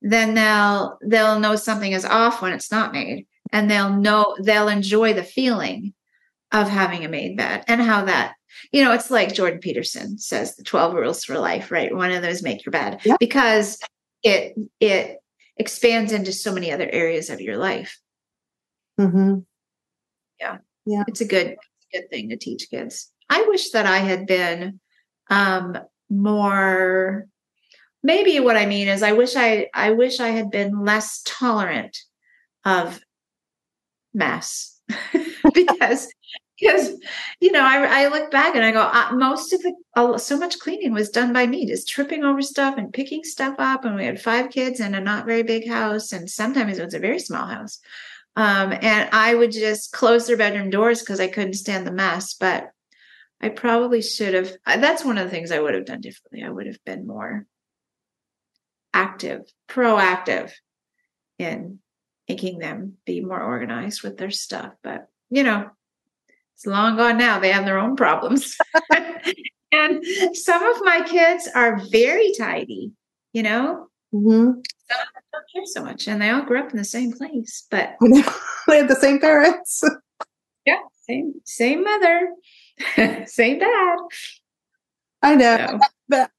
then 0.01 0.33
they'll 0.33 0.97
they'll 1.01 1.39
know 1.39 1.55
something 1.55 1.93
is 1.93 2.05
off 2.05 2.41
when 2.41 2.53
it's 2.53 2.71
not 2.71 2.91
made 2.91 3.25
and 3.53 3.71
they'll 3.71 3.89
know 3.95 4.35
they'll 4.41 4.67
enjoy 4.67 5.13
the 5.13 5.23
feeling 5.23 5.93
of 6.51 6.67
having 6.67 7.05
a 7.05 7.09
made 7.09 7.37
bed 7.37 7.63
and 7.67 7.81
how 7.81 8.03
that 8.05 8.33
you 8.73 8.83
know 8.83 8.91
it's 8.91 9.09
like 9.09 9.33
jordan 9.33 9.59
peterson 9.59 10.17
says 10.17 10.55
the 10.55 10.63
12 10.63 10.93
rules 10.93 11.23
for 11.23 11.37
life 11.39 11.71
right 11.71 11.95
one 11.95 12.11
of 12.11 12.21
those 12.21 12.43
make 12.43 12.65
your 12.65 12.71
bed 12.71 12.99
Yeah. 13.05 13.15
because 13.19 13.79
it 14.23 14.53
it 14.81 15.17
expands 15.57 16.11
into 16.11 16.33
so 16.33 16.51
many 16.53 16.71
other 16.71 16.89
areas 16.91 17.29
of 17.29 17.39
your 17.39 17.55
life 17.57 17.97
Mm-hmm. 18.99 19.39
Yeah. 20.39 20.57
Yeah. 20.85 21.03
It's 21.07 21.21
a 21.21 21.25
good 21.25 21.55
good 21.91 22.09
thing 22.11 22.29
to 22.29 22.37
teach 22.37 22.69
kids 22.69 23.11
i 23.29 23.43
wish 23.47 23.69
that 23.71 23.85
i 23.85 23.97
had 23.99 24.25
been 24.27 24.79
um 25.29 25.77
more 26.09 27.27
maybe 28.03 28.39
what 28.39 28.57
i 28.57 28.65
mean 28.65 28.87
is 28.87 29.01
i 29.03 29.11
wish 29.11 29.35
i 29.35 29.67
i 29.75 29.91
wish 29.91 30.19
i 30.19 30.29
had 30.29 30.49
been 30.51 30.83
less 30.83 31.21
tolerant 31.25 31.97
of 32.65 32.99
mess. 34.13 34.79
Because 35.53 36.07
because 36.59 36.91
you 37.41 37.51
know 37.51 37.61
I, 37.63 38.05
I 38.05 38.07
look 38.07 38.31
back 38.31 38.55
and 38.55 38.63
i 38.63 38.71
go 38.71 38.81
uh, 38.81 39.11
most 39.13 39.53
of 39.53 39.61
the 39.61 39.73
uh, 39.95 40.17
so 40.17 40.37
much 40.37 40.59
cleaning 40.59 40.93
was 40.93 41.09
done 41.09 41.33
by 41.33 41.45
me 41.45 41.67
just 41.67 41.87
tripping 41.87 42.23
over 42.23 42.41
stuff 42.41 42.77
and 42.77 42.93
picking 42.93 43.23
stuff 43.23 43.55
up 43.59 43.85
and 43.85 43.95
we 43.95 44.05
had 44.05 44.21
five 44.21 44.49
kids 44.49 44.79
in 44.79 44.95
a 44.95 45.01
not 45.01 45.25
very 45.25 45.43
big 45.43 45.67
house 45.67 46.11
and 46.11 46.29
sometimes 46.29 46.77
it 46.77 46.85
was 46.85 46.93
a 46.93 46.99
very 46.99 47.19
small 47.19 47.45
house. 47.45 47.79
Um, 48.35 48.71
and 48.71 49.09
i 49.11 49.35
would 49.35 49.51
just 49.51 49.91
close 49.91 50.25
their 50.25 50.37
bedroom 50.37 50.69
doors 50.69 51.01
because 51.01 51.19
i 51.19 51.27
couldn't 51.27 51.53
stand 51.53 51.85
the 51.85 51.91
mess 51.91 52.33
but 52.33 52.71
i 53.41 53.49
probably 53.49 54.01
should 54.01 54.33
have 54.33 54.51
that's 54.65 55.05
one 55.05 55.17
of 55.17 55.25
the 55.25 55.31
things 55.31 55.51
i 55.51 55.59
would 55.59 55.75
have 55.75 55.85
done 55.85 56.01
differently. 56.01 56.43
I 56.43 56.49
would 56.49 56.65
have 56.67 56.83
been 56.83 57.05
more 57.05 57.45
active 58.93 59.41
proactive 59.67 60.51
in 61.37 61.79
making 62.29 62.59
them 62.59 62.93
be 63.05 63.21
more 63.21 63.41
organized 63.41 64.01
with 64.03 64.17
their 64.17 64.31
stuff 64.31 64.73
but 64.83 65.07
you 65.29 65.43
know 65.43 65.69
it's 66.55 66.65
long 66.65 66.97
gone 66.97 67.17
now. 67.17 67.39
They 67.39 67.51
have 67.51 67.65
their 67.65 67.79
own 67.79 67.95
problems. 67.95 68.55
and 69.71 70.05
some 70.35 70.63
of 70.63 70.81
my 70.83 71.01
kids 71.07 71.49
are 71.55 71.79
very 71.89 72.31
tidy, 72.37 72.91
you 73.33 73.43
know, 73.43 73.87
Mm-hmm. 74.13 74.51
don't 74.51 75.45
care 75.51 75.65
so 75.65 75.83
much. 75.83 76.07
And 76.07 76.21
they 76.21 76.29
all 76.29 76.43
grew 76.43 76.59
up 76.59 76.69
in 76.69 76.77
the 76.77 76.83
same 76.85 77.11
place, 77.13 77.65
but 77.71 77.95
they 78.67 78.77
had 78.77 78.87
the 78.87 78.95
same 79.01 79.19
parents. 79.19 79.83
yeah, 80.67 80.77
same 81.09 81.33
same 81.43 81.83
mother, 81.83 82.29
same 83.25 83.57
dad. 83.57 83.97
I 85.23 85.33
know, 85.33 85.57
So, 85.57 85.79
but 86.07 86.29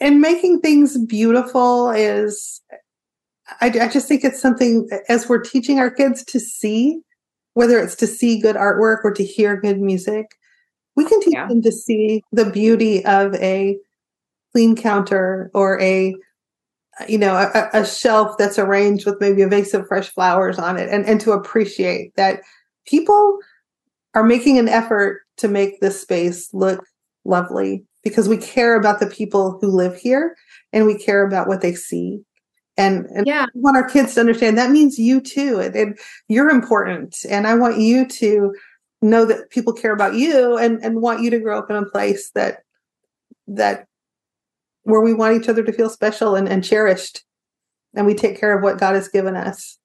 and 0.00 0.20
making 0.20 0.60
things 0.60 0.96
beautiful 0.96 1.90
is, 1.90 2.60
I, 3.60 3.66
I 3.66 3.88
just 3.88 4.08
think 4.08 4.24
it's 4.24 4.40
something 4.40 4.88
as 5.08 5.28
we're 5.28 5.40
teaching 5.42 5.78
our 5.78 5.90
kids 5.90 6.24
to 6.24 6.40
see, 6.40 7.00
whether 7.54 7.78
it's 7.78 7.96
to 7.96 8.06
see 8.06 8.40
good 8.40 8.56
artwork 8.56 8.98
or 9.04 9.12
to 9.12 9.24
hear 9.24 9.60
good 9.60 9.80
music, 9.80 10.26
we 10.96 11.04
can 11.04 11.20
teach 11.20 11.34
Yeah. 11.34 11.48
them 11.48 11.62
to 11.62 11.72
see 11.72 12.22
the 12.32 12.50
beauty 12.50 13.04
of 13.04 13.34
a 13.34 13.76
clean 14.52 14.76
counter 14.76 15.50
or 15.54 15.80
a 15.80 16.14
you 17.08 17.18
know 17.18 17.34
a, 17.34 17.68
a 17.72 17.84
shelf 17.84 18.36
that's 18.38 18.58
arranged 18.58 19.04
with 19.04 19.20
maybe 19.20 19.42
a 19.42 19.48
vase 19.48 19.74
of 19.74 19.86
fresh 19.88 20.08
flowers 20.10 20.60
on 20.60 20.76
it 20.76 20.88
and, 20.90 21.04
and 21.06 21.20
to 21.20 21.32
appreciate 21.32 22.14
that 22.14 22.40
people 22.86 23.38
are 24.14 24.22
making 24.22 24.58
an 24.58 24.68
effort 24.68 25.22
to 25.36 25.48
make 25.48 25.80
this 25.80 26.00
space 26.00 26.54
look 26.54 26.84
lovely 27.24 27.84
because 28.04 28.28
we 28.28 28.36
care 28.36 28.76
about 28.78 29.00
the 29.00 29.08
people 29.08 29.58
who 29.60 29.66
live 29.66 29.96
here 29.96 30.36
and 30.72 30.86
we 30.86 30.96
care 30.96 31.26
about 31.26 31.48
what 31.48 31.62
they 31.62 31.74
see 31.74 32.20
and, 32.76 33.06
and 33.06 33.26
yeah, 33.26 33.46
we 33.54 33.60
want 33.60 33.76
our 33.76 33.88
kids 33.88 34.14
to 34.14 34.20
understand 34.20 34.58
that 34.58 34.70
means 34.70 34.98
you 34.98 35.20
too 35.20 35.60
and, 35.60 35.74
and 35.74 35.98
you're 36.28 36.50
important 36.50 37.16
and 37.28 37.46
i 37.46 37.54
want 37.54 37.78
you 37.78 38.06
to 38.06 38.54
know 39.02 39.24
that 39.24 39.50
people 39.50 39.72
care 39.72 39.92
about 39.92 40.14
you 40.14 40.56
and, 40.56 40.82
and 40.82 41.00
want 41.00 41.20
you 41.20 41.30
to 41.30 41.38
grow 41.38 41.58
up 41.58 41.70
in 41.70 41.76
a 41.76 41.84
place 41.86 42.30
that 42.30 42.58
that 43.46 43.86
where 44.84 45.02
we 45.02 45.14
want 45.14 45.40
each 45.40 45.48
other 45.48 45.62
to 45.62 45.72
feel 45.72 45.90
special 45.90 46.34
and, 46.34 46.48
and 46.48 46.64
cherished 46.64 47.22
and 47.94 48.06
we 48.06 48.14
take 48.14 48.38
care 48.38 48.56
of 48.56 48.62
what 48.62 48.78
god 48.78 48.94
has 48.94 49.08
given 49.08 49.36
us 49.36 49.78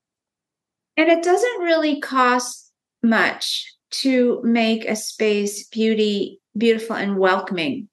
and 0.98 1.10
it 1.10 1.24
doesn't 1.24 1.62
really 1.62 2.00
cost 2.02 2.72
much 3.02 3.74
to 3.92 4.42
make 4.44 4.86
a 4.86 4.96
space 4.96 5.68
beauty 5.68 6.40
beautiful 6.58 6.96
and 6.96 7.18
welcoming. 7.18 7.90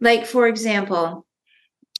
Like 0.00 0.26
for 0.26 0.46
example, 0.46 1.26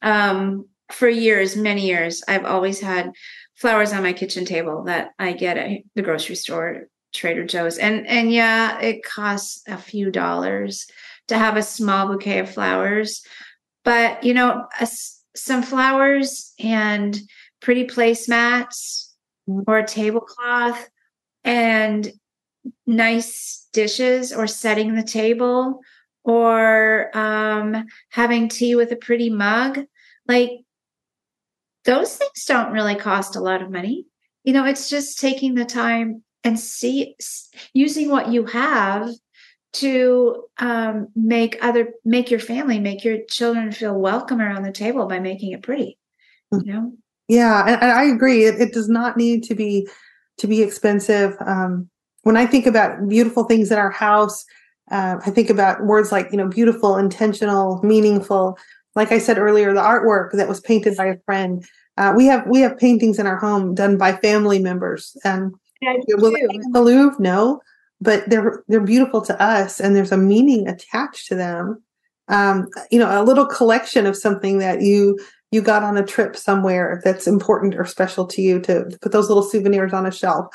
um, 0.03 0.67
for 0.93 1.09
years, 1.09 1.57
many 1.57 1.87
years, 1.87 2.23
I've 2.29 2.45
always 2.45 2.81
had 2.81 3.13
flowers 3.57 3.93
on 3.93 4.03
my 4.03 4.13
kitchen 4.13 4.45
table 4.45 4.85
that 4.85 5.11
I 5.19 5.33
get 5.33 5.59
at 5.59 5.81
the 5.95 6.03
grocery 6.03 6.35
store, 6.35 6.89
Trader 7.13 7.45
Joe's, 7.45 7.79
and 7.79 8.07
and 8.07 8.33
yeah, 8.33 8.81
it 8.81 9.05
costs 9.05 9.63
a 9.69 9.77
few 9.77 10.11
dollars 10.11 10.87
to 11.29 11.39
have 11.39 11.57
a 11.57 11.63
small 11.63 12.09
bouquet 12.09 12.41
of 12.41 12.51
flowers, 12.51 13.23
but 13.85 14.23
you 14.25 14.35
know, 14.35 14.67
a 14.81 14.89
some 15.37 15.63
flowers 15.63 16.55
and 16.59 17.21
pretty 17.61 17.87
placemats 17.87 19.11
or 19.67 19.79
a 19.79 19.87
tablecloth 19.87 20.89
and 21.45 22.13
nice 22.87 23.69
dishes 23.73 24.33
or 24.33 24.47
setting 24.47 24.95
the 24.95 25.03
table 25.03 25.81
or 26.25 27.17
um, 27.17 27.87
having 28.11 28.49
tea 28.49 28.75
with 28.75 28.93
a 28.93 28.97
pretty 28.97 29.31
mug 29.31 29.81
like 30.29 30.51
those 31.85 32.17
things 32.17 32.45
don't 32.47 32.73
really 32.73 32.95
cost 32.95 33.37
a 33.37 33.41
lot 33.41 33.63
of 33.63 33.71
money 33.71 34.07
you 34.45 34.53
know 34.53 34.65
it's 34.65 34.89
just 34.89 35.19
taking 35.19 35.55
the 35.55 35.65
time 35.65 36.23
and 36.45 36.59
see 36.59 37.15
using 37.75 38.11
what 38.11 38.33
you 38.33 38.45
have 38.47 39.11
to 39.73 40.45
um, 40.59 41.07
make 41.15 41.57
other 41.63 41.93
make 42.05 42.31
your 42.31 42.41
family 42.41 42.81
make 42.81 43.05
your 43.05 43.19
children 43.29 43.71
feel 43.71 43.95
welcome 43.95 44.41
around 44.41 44.63
the 44.63 44.73
table 44.73 45.07
by 45.07 45.19
making 45.19 45.53
it 45.53 45.63
pretty 45.63 45.99
you 46.53 46.73
know 46.73 46.93
Yeah, 47.29 47.63
and, 47.65 47.81
and 47.81 47.93
I 47.93 48.05
agree. 48.05 48.45
It, 48.45 48.61
it 48.61 48.73
does 48.73 48.89
not 48.89 49.17
need 49.17 49.45
to 49.45 49.55
be 49.55 49.89
to 50.39 50.49
be 50.49 50.63
expensive. 50.63 51.37
Um, 51.47 51.89
when 52.23 52.37
I 52.37 52.45
think 52.45 52.67
about 52.67 53.09
beautiful 53.09 53.45
things 53.45 53.71
in 53.71 53.79
our 53.79 53.91
house, 53.91 54.45
uh, 54.91 55.19
I 55.25 55.31
think 55.31 55.49
about 55.49 55.85
words 55.85 56.11
like 56.11 56.27
you 56.33 56.39
know 56.39 56.49
beautiful, 56.49 56.97
intentional, 56.97 57.81
meaningful. 57.85 58.59
Like 58.95 59.13
I 59.13 59.19
said 59.19 59.39
earlier, 59.39 59.73
the 59.73 59.81
artwork 59.81 60.33
that 60.33 60.49
was 60.49 60.61
painted 60.61 60.97
by 60.97 61.07
a 61.07 61.19
friend. 61.25 61.65
Uh, 61.97 62.13
we 62.17 62.27
have 62.27 62.47
we 62.47 62.61
have 62.61 62.79
paintings 62.79 63.19
in 63.19 63.27
our 63.27 63.37
home 63.37 63.75
done 63.75 63.97
by 63.97 64.17
family 64.17 64.59
members. 64.59 65.17
And 65.25 65.55
will 66.09 66.33
they 66.33 66.41
in 66.41 66.73
the 66.73 66.81
Louvre? 66.81 67.17
No, 67.21 67.61
but 68.01 68.29
they're 68.29 68.63
they're 68.69 68.81
beautiful 68.81 69.21
to 69.23 69.43
us, 69.43 69.81
and 69.81 69.95
there's 69.95 70.13
a 70.13 70.17
meaning 70.17 70.69
attached 70.69 71.29
to 71.29 71.35
them. 71.35 71.83
Um, 72.29 72.69
you 72.91 72.99
know, 72.99 73.21
a 73.21 73.25
little 73.25 73.47
collection 73.47 74.07
of 74.07 74.17
something 74.17 74.59
that 74.59 74.83
you 74.83 75.19
you 75.51 75.61
got 75.61 75.83
on 75.83 75.97
a 75.97 76.07
trip 76.07 76.37
somewhere 76.37 77.01
that's 77.05 77.27
important 77.27 77.75
or 77.75 77.85
special 77.85 78.27
to 78.27 78.43
you 78.43 78.61
to, 78.61 78.89
to 78.89 78.99
put 79.01 79.13
those 79.13 79.29
little 79.29 79.43
souvenirs 79.43 79.93
on 79.93 80.07
a 80.07 80.13
shelf 80.13 80.47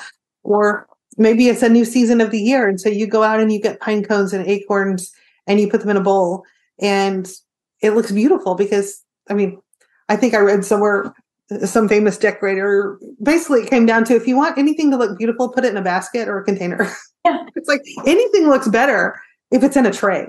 or 0.43 0.87
maybe 1.17 1.47
it's 1.47 1.63
a 1.63 1.69
new 1.69 1.85
season 1.85 2.21
of 2.21 2.31
the 2.31 2.39
year 2.39 2.67
and 2.67 2.79
so 2.79 2.89
you 2.89 3.07
go 3.07 3.23
out 3.23 3.39
and 3.39 3.51
you 3.51 3.61
get 3.61 3.79
pine 3.79 4.03
cones 4.03 4.33
and 4.33 4.47
acorns 4.47 5.11
and 5.47 5.59
you 5.59 5.69
put 5.69 5.81
them 5.81 5.89
in 5.89 5.97
a 5.97 6.01
bowl 6.01 6.43
and 6.79 7.29
it 7.81 7.91
looks 7.91 8.11
beautiful 8.11 8.55
because 8.55 9.03
i 9.29 9.33
mean 9.33 9.59
i 10.09 10.15
think 10.15 10.33
i 10.33 10.37
read 10.39 10.63
somewhere 10.65 11.13
some 11.63 11.87
famous 11.87 12.17
decorator 12.17 12.97
basically 13.21 13.61
it 13.61 13.69
came 13.69 13.85
down 13.85 14.03
to 14.03 14.15
if 14.15 14.27
you 14.27 14.35
want 14.35 14.57
anything 14.57 14.89
to 14.91 14.97
look 14.97 15.17
beautiful 15.17 15.49
put 15.49 15.63
it 15.65 15.69
in 15.71 15.77
a 15.77 15.81
basket 15.81 16.27
or 16.27 16.39
a 16.39 16.43
container 16.43 16.89
Yeah. 17.25 17.43
it's 17.55 17.67
like 17.67 17.81
anything 18.05 18.47
looks 18.47 18.67
better 18.67 19.19
if 19.51 19.63
it's 19.63 19.77
in 19.77 19.85
a 19.85 19.91
tray 19.91 20.27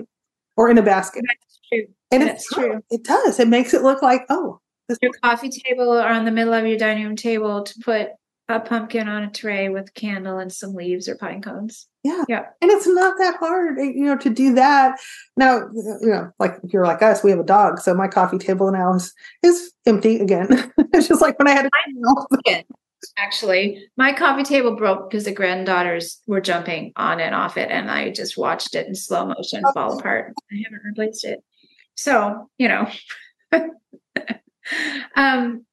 or 0.55 0.69
in 0.69 0.77
a 0.77 0.83
basket 0.83 1.23
that's 1.27 1.59
true 1.69 1.85
and 2.11 2.23
That's 2.23 2.43
it's 2.45 2.53
true. 2.53 2.81
it 2.91 3.03
does 3.03 3.39
it 3.39 3.47
makes 3.47 3.73
it 3.73 3.81
look 3.81 4.01
like 4.01 4.21
oh 4.29 4.59
your 5.01 5.11
coffee 5.21 5.49
table 5.49 5.91
or 5.91 6.07
on 6.07 6.23
the 6.25 6.31
middle 6.31 6.53
of 6.53 6.65
your 6.65 6.77
dining 6.77 7.03
room 7.05 7.15
table 7.15 7.63
to 7.63 7.73
put 7.83 8.09
a 8.49 8.59
pumpkin 8.59 9.07
on 9.07 9.23
a 9.23 9.31
tray 9.31 9.69
with 9.69 9.93
candle 9.93 10.39
and 10.39 10.51
some 10.51 10.73
leaves 10.73 11.09
or 11.09 11.15
pine 11.17 11.41
cones. 11.41 11.87
Yeah. 12.03 12.23
Yeah. 12.29 12.45
And 12.61 12.71
it's 12.71 12.87
not 12.87 13.17
that 13.17 13.37
hard, 13.37 13.77
eh, 13.77 13.91
you 13.93 14.05
know, 14.05 14.17
to 14.17 14.29
do 14.29 14.53
that. 14.53 14.97
Now, 15.35 15.67
you 15.73 16.09
know, 16.09 16.31
like 16.39 16.53
if 16.63 16.71
you're 16.71 16.85
like 16.85 17.01
us, 17.01 17.23
we 17.23 17.31
have 17.31 17.39
a 17.39 17.43
dog. 17.43 17.79
So 17.79 17.93
my 17.93 18.07
coffee 18.07 18.37
table 18.37 18.71
now 18.71 18.93
is, 18.93 19.13
is 19.43 19.73
empty 19.85 20.19
again. 20.19 20.71
it's 20.93 21.09
just 21.09 21.21
like 21.21 21.37
when 21.37 21.47
I 21.47 21.51
had 21.51 21.65
a 21.65 22.63
Actually, 23.17 23.85
my 23.95 24.11
coffee 24.11 24.43
table 24.43 24.75
broke 24.75 25.09
because 25.09 25.25
the 25.25 25.31
granddaughters 25.31 26.19
were 26.25 26.41
jumping 26.41 26.93
on 26.95 27.19
and 27.19 27.35
off 27.35 27.55
it, 27.55 27.69
and 27.69 27.91
I 27.91 28.09
just 28.09 28.37
watched 28.37 28.73
it 28.73 28.87
in 28.87 28.95
slow 28.95 29.27
motion 29.27 29.63
fall 29.73 29.99
apart. 29.99 30.33
I 30.51 30.63
haven't 30.63 30.81
replaced 30.83 31.23
it. 31.23 31.43
So, 31.95 32.49
you 32.57 32.67
know. 32.67 32.89
um 35.15 35.65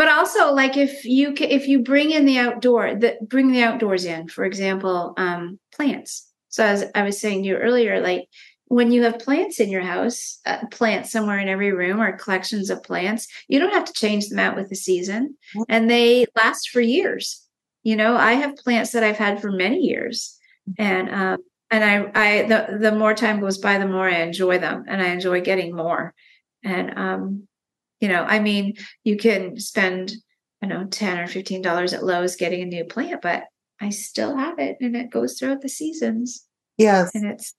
but 0.00 0.08
also 0.08 0.54
like 0.54 0.78
if 0.78 1.04
you 1.04 1.34
if 1.36 1.68
you 1.68 1.80
bring 1.80 2.10
in 2.10 2.24
the 2.24 2.38
outdoor 2.38 2.94
that 2.94 3.28
bring 3.28 3.52
the 3.52 3.62
outdoors 3.62 4.06
in 4.06 4.28
for 4.28 4.46
example 4.46 5.12
um 5.18 5.60
plants. 5.74 6.26
So 6.48 6.64
as 6.64 6.86
i 6.94 7.02
was 7.02 7.20
saying 7.20 7.42
to 7.42 7.48
you 7.50 7.56
earlier 7.56 8.00
like 8.00 8.26
when 8.68 8.92
you 8.92 9.02
have 9.02 9.18
plants 9.18 9.60
in 9.60 9.68
your 9.68 9.82
house 9.82 10.38
uh, 10.46 10.66
plants 10.70 11.12
somewhere 11.12 11.38
in 11.38 11.48
every 11.48 11.72
room 11.72 12.00
or 12.00 12.16
collections 12.16 12.70
of 12.70 12.82
plants 12.82 13.28
you 13.46 13.58
don't 13.58 13.74
have 13.74 13.84
to 13.84 13.92
change 13.92 14.30
them 14.30 14.38
out 14.38 14.56
with 14.56 14.70
the 14.70 14.74
season. 14.74 15.36
And 15.68 15.90
they 15.90 16.24
last 16.34 16.70
for 16.70 16.80
years. 16.80 17.46
You 17.82 17.96
know 17.96 18.16
i 18.16 18.32
have 18.32 18.56
plants 18.56 18.92
that 18.92 19.04
i've 19.04 19.18
had 19.18 19.42
for 19.42 19.52
many 19.52 19.80
years. 19.80 20.38
And 20.78 21.10
um 21.10 21.38
and 21.70 21.84
i 21.84 21.94
i 22.14 22.42
the 22.44 22.78
the 22.78 22.92
more 23.02 23.12
time 23.12 23.38
goes 23.38 23.58
by 23.58 23.76
the 23.76 23.92
more 23.94 24.08
i 24.08 24.22
enjoy 24.22 24.56
them 24.56 24.86
and 24.88 25.02
i 25.02 25.08
enjoy 25.08 25.42
getting 25.42 25.76
more. 25.76 26.14
And 26.64 26.86
um 26.96 27.48
you 28.00 28.08
know 28.08 28.24
i 28.24 28.38
mean 28.38 28.74
you 29.04 29.16
can 29.16 29.58
spend 29.58 30.12
i 30.62 30.66
don't 30.66 30.80
know 30.80 30.86
10 30.86 31.18
or 31.18 31.26
15 31.26 31.62
dollars 31.62 31.92
at 31.92 32.04
lowes 32.04 32.36
getting 32.36 32.62
a 32.62 32.66
new 32.66 32.84
plant 32.84 33.22
but 33.22 33.44
i 33.80 33.90
still 33.90 34.36
have 34.36 34.58
it 34.58 34.76
and 34.80 34.96
it 34.96 35.10
goes 35.10 35.38
throughout 35.38 35.60
the 35.60 35.68
seasons 35.68 36.46
yes, 36.78 37.14
and 37.14 37.26
it's 37.26 37.54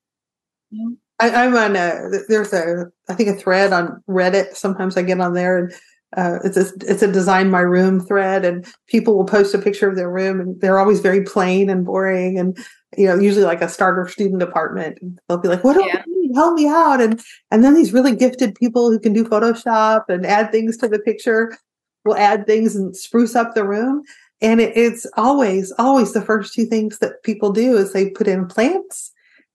you 0.72 0.84
know, 0.84 0.96
I, 1.22 1.46
I'm 1.46 1.56
on 1.56 1.76
a, 1.76 2.10
there's 2.28 2.52
a, 2.52 2.92
I 3.08 3.14
think 3.14 3.30
a 3.30 3.40
thread 3.40 3.72
on 3.72 4.02
Reddit. 4.10 4.56
Sometimes 4.56 4.98
I 4.98 5.04
get 5.04 5.22
on 5.22 5.34
there 5.34 5.58
and 5.58 5.74
uh, 6.18 6.40
it's 6.44 6.58
a, 6.58 6.66
it's 6.82 7.04
a 7.04 7.12
design 7.12 7.50
my 7.50 7.60
room 7.60 8.00
thread 8.00 8.44
and 8.44 8.66
people 8.88 9.16
will 9.16 9.26
post 9.26 9.54
a 9.54 9.60
picture 9.60 9.88
of 9.88 9.96
their 9.96 10.10
room 10.10 10.42
and 10.42 10.60
they're 10.60 10.80
always 10.80 11.00
very 11.00 11.24
plain 11.24 11.70
and 11.70 11.86
boring. 11.86 12.40
And, 12.40 12.58
you 12.98 13.06
know, 13.06 13.20
usually 13.20 13.46
like 13.46 13.62
a 13.62 13.70
starter 13.70 14.08
student 14.08 14.42
apartment. 14.42 14.98
They'll 15.28 15.38
be 15.38 15.48
like, 15.48 15.64
what 15.64 15.78
do 15.78 15.86
Yeah. 15.86 16.04
Help 16.34 16.56
me 16.56 16.68
out. 16.68 17.02
And, 17.02 17.22
and 17.52 17.64
then 17.64 17.74
these 17.74 17.94
really 17.94 18.16
gifted 18.16 18.56
people 18.56 18.90
who 18.90 19.00
can 19.00 19.14
do 19.14 19.24
Photoshop 19.24 20.04
and 20.10 20.26
add 20.26 20.52
things 20.52 20.78
to 20.78 20.88
the 20.88 21.00
picture 21.00 21.58
will 22.06 22.16
add 22.16 22.46
things 22.46 22.76
and 22.76 22.96
spruce 22.96 23.36
up 23.36 23.54
the 23.54 23.66
room. 23.66 24.04
And 24.42 24.60
it, 24.60 24.76
it's 24.76 25.06
always, 25.18 25.72
always 25.78 26.14
the 26.14 26.22
first 26.22 26.54
two 26.54 26.66
things 26.66 27.00
that 27.00 27.24
people 27.24 27.52
do 27.52 27.78
is 27.78 27.94
they 27.94 28.10
put 28.10 28.28
in 28.28 28.48
plants 28.48 29.12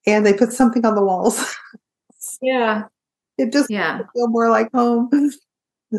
and 0.07 0.25
they 0.25 0.33
put 0.33 0.53
something 0.53 0.85
on 0.87 0.95
the 0.95 1.05
walls. 1.05 1.55
yeah 2.43 2.83
it 3.39 3.53
just 3.53 3.71
yeah 3.71 4.01
feel 4.15 4.29
more 4.29 4.51
like 4.51 4.71
home. 4.73 5.11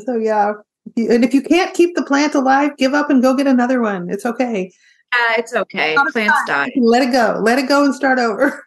So 0.05 0.17
yeah, 0.17 0.51
and 0.97 1.23
if 1.23 1.33
you 1.33 1.41
can't 1.41 1.73
keep 1.73 1.95
the 1.95 2.03
plant 2.03 2.35
alive, 2.35 2.75
give 2.77 2.93
up 2.93 3.09
and 3.09 3.21
go 3.21 3.33
get 3.33 3.47
another 3.47 3.81
one. 3.81 4.09
It's 4.09 4.25
okay. 4.25 4.69
uh, 5.13 5.33
it's 5.37 5.55
okay 5.55 5.95
plants 6.11 6.37
die 6.45 6.69
Let 6.75 7.03
it 7.03 7.13
go. 7.13 7.39
Let 7.41 7.57
it 7.57 7.69
go 7.69 7.85
and 7.85 7.95
start 7.95 8.19
over. 8.19 8.66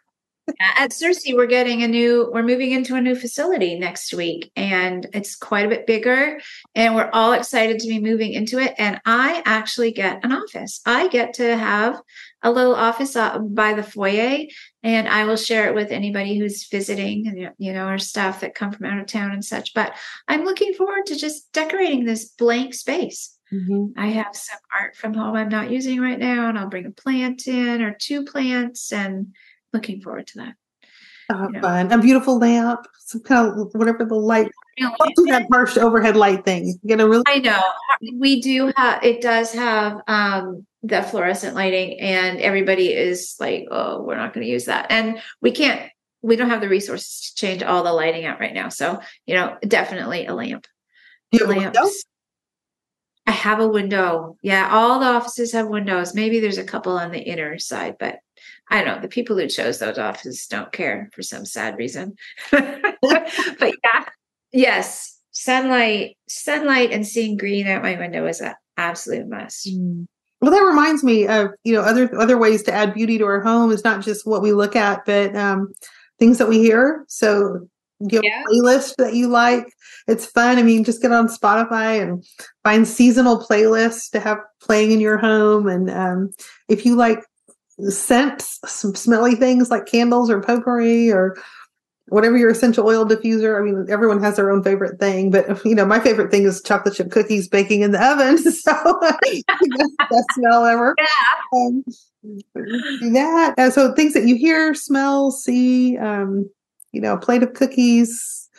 At 0.77 0.91
Circe, 0.91 1.23
we're 1.29 1.45
getting 1.45 1.83
a 1.83 1.87
new, 1.87 2.29
we're 2.33 2.43
moving 2.43 2.71
into 2.71 2.95
a 2.95 3.01
new 3.01 3.15
facility 3.15 3.77
next 3.77 4.13
week, 4.13 4.51
and 4.55 5.07
it's 5.13 5.35
quite 5.35 5.65
a 5.65 5.69
bit 5.69 5.85
bigger. 5.85 6.39
And 6.75 6.95
we're 6.95 7.09
all 7.13 7.33
excited 7.33 7.79
to 7.79 7.87
be 7.87 7.99
moving 7.99 8.33
into 8.33 8.59
it. 8.59 8.73
And 8.77 8.99
I 9.05 9.43
actually 9.45 9.91
get 9.91 10.23
an 10.23 10.31
office. 10.31 10.81
I 10.85 11.07
get 11.09 11.35
to 11.35 11.55
have 11.55 12.01
a 12.43 12.51
little 12.51 12.75
office 12.75 13.15
by 13.49 13.73
the 13.73 13.83
foyer, 13.83 14.39
and 14.83 15.07
I 15.07 15.25
will 15.25 15.35
share 15.37 15.67
it 15.67 15.75
with 15.75 15.91
anybody 15.91 16.37
who's 16.37 16.67
visiting, 16.67 17.27
and 17.27 17.53
you 17.57 17.71
know, 17.71 17.85
our 17.85 17.99
staff 17.99 18.41
that 18.41 18.55
come 18.55 18.71
from 18.71 18.87
out 18.87 18.99
of 18.99 19.05
town 19.05 19.31
and 19.31 19.45
such. 19.45 19.73
But 19.73 19.93
I'm 20.27 20.43
looking 20.43 20.73
forward 20.73 21.05
to 21.07 21.15
just 21.15 21.51
decorating 21.53 22.05
this 22.05 22.29
blank 22.29 22.73
space. 22.73 23.37
Mm-hmm. 23.53 23.99
I 23.99 24.07
have 24.07 24.33
some 24.35 24.59
art 24.73 24.95
from 24.95 25.13
home 25.13 25.35
I'm 25.35 25.49
not 25.49 25.69
using 25.69 25.99
right 25.99 26.17
now, 26.17 26.49
and 26.49 26.57
I'll 26.57 26.69
bring 26.69 26.87
a 26.87 26.91
plant 26.91 27.47
in 27.47 27.81
or 27.81 27.93
two 27.93 28.23
plants, 28.25 28.91
and 28.91 29.35
looking 29.73 30.01
forward 30.01 30.27
to 30.27 30.37
that. 30.39 30.55
Oh, 31.31 31.47
you 31.47 31.51
know. 31.53 31.61
fun! 31.61 31.91
A 31.91 31.97
beautiful 31.97 32.37
lamp, 32.37 32.85
some 32.99 33.21
kind 33.21 33.59
of 33.59 33.73
whatever 33.73 34.03
the 34.03 34.15
light. 34.15 34.51
Do 34.77 35.25
that 35.27 35.47
harsh 35.51 35.77
overhead 35.77 36.15
light 36.15 36.43
thing. 36.43 36.79
Get 36.85 36.99
a 36.99 37.07
really. 37.07 37.23
I 37.27 37.39
know 37.39 37.61
we 38.17 38.41
do 38.41 38.71
have. 38.75 39.03
It 39.03 39.21
does 39.21 39.53
have 39.53 40.01
um 40.07 40.65
the 40.83 41.03
fluorescent 41.03 41.55
lighting, 41.55 41.99
and 41.99 42.39
everybody 42.39 42.93
is 42.93 43.35
like, 43.39 43.67
"Oh, 43.71 44.01
we're 44.01 44.17
not 44.17 44.33
going 44.33 44.45
to 44.45 44.51
use 44.51 44.65
that," 44.65 44.87
and 44.89 45.21
we 45.41 45.51
can't. 45.51 45.89
We 46.21 46.35
don't 46.35 46.49
have 46.49 46.61
the 46.61 46.69
resources 46.69 47.21
to 47.21 47.35
change 47.35 47.63
all 47.63 47.83
the 47.83 47.93
lighting 47.93 48.25
out 48.25 48.39
right 48.39 48.53
now. 48.53 48.69
So 48.69 48.99
you 49.25 49.35
know, 49.35 49.57
definitely 49.65 50.25
a 50.25 50.33
lamp. 50.33 50.67
Lamps. 51.33 52.03
I 53.27 53.31
have 53.31 53.59
a 53.59 53.67
window. 53.67 54.37
Yeah, 54.41 54.69
all 54.71 54.99
the 54.99 55.05
offices 55.05 55.51
have 55.53 55.67
windows. 55.67 56.15
Maybe 56.15 56.39
there's 56.39 56.57
a 56.57 56.63
couple 56.63 56.97
on 56.97 57.11
the 57.11 57.19
inner 57.19 57.59
side, 57.59 57.95
but 57.99 58.19
I 58.69 58.83
don't 58.83 58.95
know. 58.95 59.01
The 59.01 59.07
people 59.07 59.37
who 59.37 59.47
chose 59.47 59.79
those 59.79 59.97
offices 59.97 60.47
don't 60.47 60.71
care 60.71 61.09
for 61.13 61.21
some 61.21 61.45
sad 61.45 61.77
reason. 61.77 62.15
but 62.51 63.73
yeah, 63.83 64.05
yes, 64.51 65.19
sunlight, 65.31 66.17
sunlight, 66.27 66.91
and 66.91 67.05
seeing 67.05 67.37
green 67.37 67.67
out 67.67 67.83
my 67.83 67.97
window 67.97 68.25
is 68.25 68.41
an 68.41 68.53
absolute 68.77 69.27
must. 69.27 69.67
Mm. 69.67 70.07
Well, 70.41 70.51
that 70.51 70.65
reminds 70.65 71.03
me 71.03 71.27
of 71.27 71.51
you 71.63 71.73
know 71.73 71.81
other 71.81 72.09
other 72.19 72.37
ways 72.37 72.63
to 72.63 72.73
add 72.73 72.95
beauty 72.95 73.19
to 73.19 73.25
our 73.25 73.41
home 73.41 73.71
is 73.71 73.83
not 73.83 74.01
just 74.01 74.25
what 74.25 74.41
we 74.41 74.53
look 74.53 74.75
at, 74.75 75.05
but 75.05 75.35
um, 75.35 75.73
things 76.17 76.39
that 76.39 76.49
we 76.49 76.59
hear. 76.59 77.05
So 77.07 77.67
you 78.09 78.21
yeah. 78.23 78.43
a 78.43 78.49
playlist 78.49 78.95
that 78.97 79.13
you 79.13 79.27
like. 79.27 79.65
It's 80.07 80.25
fun. 80.25 80.57
I 80.57 80.63
mean, 80.63 80.83
just 80.83 81.01
get 81.01 81.11
on 81.11 81.27
Spotify 81.27 82.01
and 82.01 82.25
find 82.63 82.87
seasonal 82.87 83.39
playlists 83.39 84.09
to 84.11 84.19
have 84.19 84.39
playing 84.61 84.91
in 84.91 84.99
your 84.99 85.17
home. 85.17 85.67
And 85.67 85.89
um, 85.89 86.31
if 86.69 86.85
you 86.85 86.95
like 86.95 87.19
scents, 87.89 88.59
some 88.65 88.95
smelly 88.95 89.35
things 89.35 89.69
like 89.69 89.85
candles 89.85 90.29
or 90.29 90.41
potpourri 90.41 91.11
or 91.11 91.37
whatever 92.11 92.37
your 92.37 92.49
essential 92.49 92.85
oil 92.85 93.05
diffuser. 93.05 93.57
I 93.57 93.63
mean, 93.63 93.85
everyone 93.89 94.21
has 94.21 94.35
their 94.35 94.51
own 94.51 94.61
favorite 94.63 94.99
thing, 94.99 95.31
but 95.31 95.63
you 95.65 95.73
know, 95.73 95.85
my 95.85 95.99
favorite 95.99 96.29
thing 96.29 96.43
is 96.43 96.61
chocolate 96.61 96.95
chip 96.95 97.09
cookies 97.09 97.47
baking 97.47 97.81
in 97.81 97.91
the 97.91 98.05
oven. 98.05 98.37
So 98.51 98.99
best 98.99 100.25
smell 100.35 100.65
ever. 100.65 100.95
Yeah. 101.53 101.59
Um, 101.59 101.83
that. 103.13 103.55
Uh, 103.57 103.71
so 103.71 103.93
things 103.93 104.13
that 104.13 104.27
you 104.27 104.35
hear, 104.35 104.75
smell, 104.75 105.31
see, 105.31 105.97
um, 105.97 106.49
you 106.91 107.01
know, 107.01 107.13
a 107.13 107.19
plate 107.19 107.43
of 107.43 107.53
cookies 107.53 108.49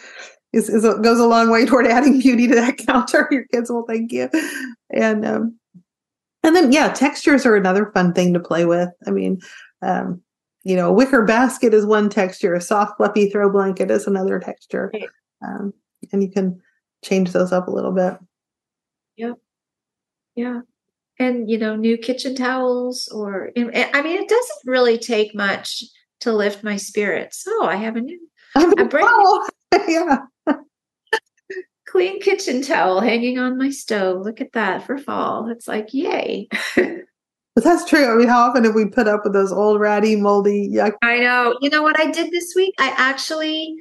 is, 0.52 0.68
is 0.68 0.84
a, 0.84 0.98
goes 0.98 1.18
a 1.18 1.26
long 1.26 1.50
way 1.50 1.66
toward 1.66 1.86
adding 1.86 2.20
beauty 2.20 2.46
to 2.48 2.54
that 2.54 2.78
counter. 2.86 3.28
Your 3.30 3.44
kids 3.46 3.70
will 3.70 3.84
thank 3.84 4.12
you. 4.12 4.28
And 4.90 5.24
um, 5.24 5.58
and 6.42 6.56
then 6.56 6.72
yeah, 6.72 6.92
textures 6.92 7.46
are 7.46 7.56
another 7.56 7.90
fun 7.92 8.12
thing 8.12 8.34
to 8.34 8.40
play 8.40 8.64
with. 8.64 8.88
I 9.06 9.10
mean, 9.10 9.40
um, 9.80 10.20
you 10.64 10.76
know, 10.76 10.88
a 10.88 10.92
wicker 10.92 11.24
basket 11.24 11.74
is 11.74 11.86
one 11.86 12.08
texture, 12.08 12.54
a 12.54 12.60
soft 12.60 12.96
fluffy 12.96 13.30
throw 13.30 13.50
blanket 13.50 13.90
is 13.90 14.06
another 14.06 14.38
texture. 14.38 14.92
Um, 15.44 15.72
and 16.12 16.22
you 16.22 16.30
can 16.30 16.60
change 17.04 17.32
those 17.32 17.52
up 17.52 17.68
a 17.68 17.72
little 17.72 17.92
bit. 17.92 18.14
Yep. 19.16 19.34
Yeah. 20.34 20.60
And 21.18 21.50
you 21.50 21.58
know, 21.58 21.76
new 21.76 21.96
kitchen 21.96 22.34
towels 22.34 23.08
or 23.08 23.50
I 23.56 23.60
mean, 23.60 23.72
it 23.72 24.28
doesn't 24.28 24.60
really 24.64 24.98
take 24.98 25.34
much 25.34 25.84
to 26.22 26.32
lift 26.32 26.64
my 26.64 26.76
spirits. 26.76 27.44
Oh, 27.46 27.66
I 27.66 27.76
have 27.76 27.96
a 27.96 28.00
new 28.00 28.18
oh, 28.56 28.72
a 28.78 28.84
brand 28.84 29.08
new, 29.16 29.48
yeah. 29.88 30.18
clean 31.86 32.20
kitchen 32.20 32.62
towel 32.62 33.00
hanging 33.00 33.38
on 33.38 33.58
my 33.58 33.70
stove. 33.70 34.22
Look 34.22 34.40
at 34.40 34.52
that 34.52 34.86
for 34.86 34.98
fall. 34.98 35.50
It's 35.50 35.68
like, 35.68 35.92
yay. 35.92 36.48
But 37.54 37.64
that's 37.64 37.84
true. 37.84 38.10
I 38.10 38.16
mean, 38.16 38.28
how 38.28 38.48
often 38.48 38.64
have 38.64 38.74
we 38.74 38.86
put 38.86 39.06
up 39.06 39.24
with 39.24 39.34
those 39.34 39.52
old 39.52 39.78
ratty, 39.78 40.16
moldy, 40.16 40.70
yuck? 40.72 40.94
I 41.02 41.18
know. 41.18 41.54
You 41.60 41.68
know 41.68 41.82
what 41.82 42.00
I 42.00 42.10
did 42.10 42.30
this 42.30 42.54
week? 42.56 42.72
I 42.78 42.94
actually 42.96 43.76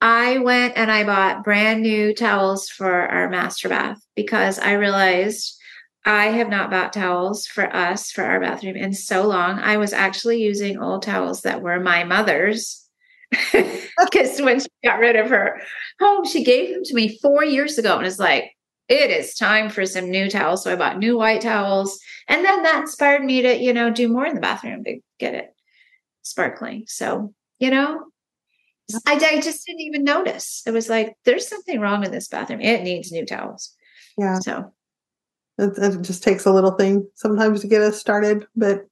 I 0.00 0.38
went 0.38 0.74
and 0.76 0.90
I 0.90 1.04
bought 1.04 1.42
brand 1.42 1.82
new 1.82 2.14
towels 2.14 2.68
for 2.68 2.88
our 2.88 3.28
master 3.28 3.68
bath 3.68 3.98
because 4.14 4.58
I 4.58 4.74
realized 4.74 5.55
I 6.06 6.26
have 6.26 6.48
not 6.48 6.70
bought 6.70 6.92
towels 6.92 7.48
for 7.48 7.74
us 7.74 8.12
for 8.12 8.22
our 8.22 8.38
bathroom 8.38 8.76
in 8.76 8.94
so 8.94 9.26
long. 9.26 9.58
I 9.58 9.76
was 9.76 9.92
actually 9.92 10.40
using 10.40 10.78
old 10.78 11.02
towels 11.02 11.42
that 11.42 11.62
were 11.62 11.80
my 11.80 12.04
mother's 12.04 12.88
because 13.52 14.40
when 14.40 14.60
she 14.60 14.68
got 14.84 15.00
rid 15.00 15.16
of 15.16 15.28
her 15.30 15.60
home, 16.00 16.24
she 16.24 16.44
gave 16.44 16.72
them 16.72 16.84
to 16.84 16.94
me 16.94 17.18
four 17.18 17.44
years 17.44 17.76
ago 17.76 17.98
and 17.98 18.06
it's 18.06 18.20
like, 18.20 18.52
it 18.88 19.10
is 19.10 19.34
time 19.34 19.68
for 19.68 19.84
some 19.84 20.08
new 20.08 20.30
towels. 20.30 20.62
So 20.62 20.72
I 20.72 20.76
bought 20.76 20.98
new 20.98 21.18
white 21.18 21.40
towels. 21.40 21.98
And 22.28 22.44
then 22.44 22.62
that 22.62 22.82
inspired 22.82 23.24
me 23.24 23.42
to, 23.42 23.56
you 23.56 23.72
know, 23.72 23.90
do 23.90 24.06
more 24.06 24.26
in 24.26 24.36
the 24.36 24.40
bathroom 24.40 24.84
to 24.84 25.00
get 25.18 25.34
it 25.34 25.52
sparkling. 26.22 26.84
So, 26.86 27.34
you 27.58 27.70
know, 27.70 28.04
I, 29.04 29.14
I 29.14 29.40
just 29.40 29.66
didn't 29.66 29.80
even 29.80 30.04
notice. 30.04 30.62
It 30.66 30.70
was 30.70 30.88
like, 30.88 31.16
there's 31.24 31.48
something 31.48 31.80
wrong 31.80 32.04
in 32.04 32.12
this 32.12 32.28
bathroom. 32.28 32.60
It 32.60 32.84
needs 32.84 33.10
new 33.10 33.26
towels. 33.26 33.74
Yeah. 34.16 34.38
So 34.38 34.72
it, 35.58 35.78
it 35.78 36.02
just 36.02 36.22
takes 36.22 36.46
a 36.46 36.52
little 36.52 36.72
thing 36.72 37.08
sometimes 37.14 37.60
to 37.60 37.66
get 37.66 37.82
us 37.82 37.98
started, 37.98 38.46
but 38.54 38.86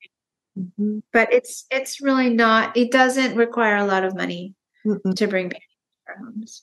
Mm-hmm. 0.59 0.99
But 1.13 1.33
it's 1.33 1.67
it's 1.71 2.01
really 2.01 2.31
not. 2.31 2.77
It 2.77 2.93
doesn't 2.93 3.37
require 3.37 3.77
a 3.77 3.87
lot 3.87 4.05
of 4.05 4.15
money 4.15 4.55
Mm-mm. 4.87 5.15
to 5.17 5.27
bring 5.27 5.49
babies 5.49 5.63
to 6.07 6.13
our 6.13 6.25
homes, 6.25 6.63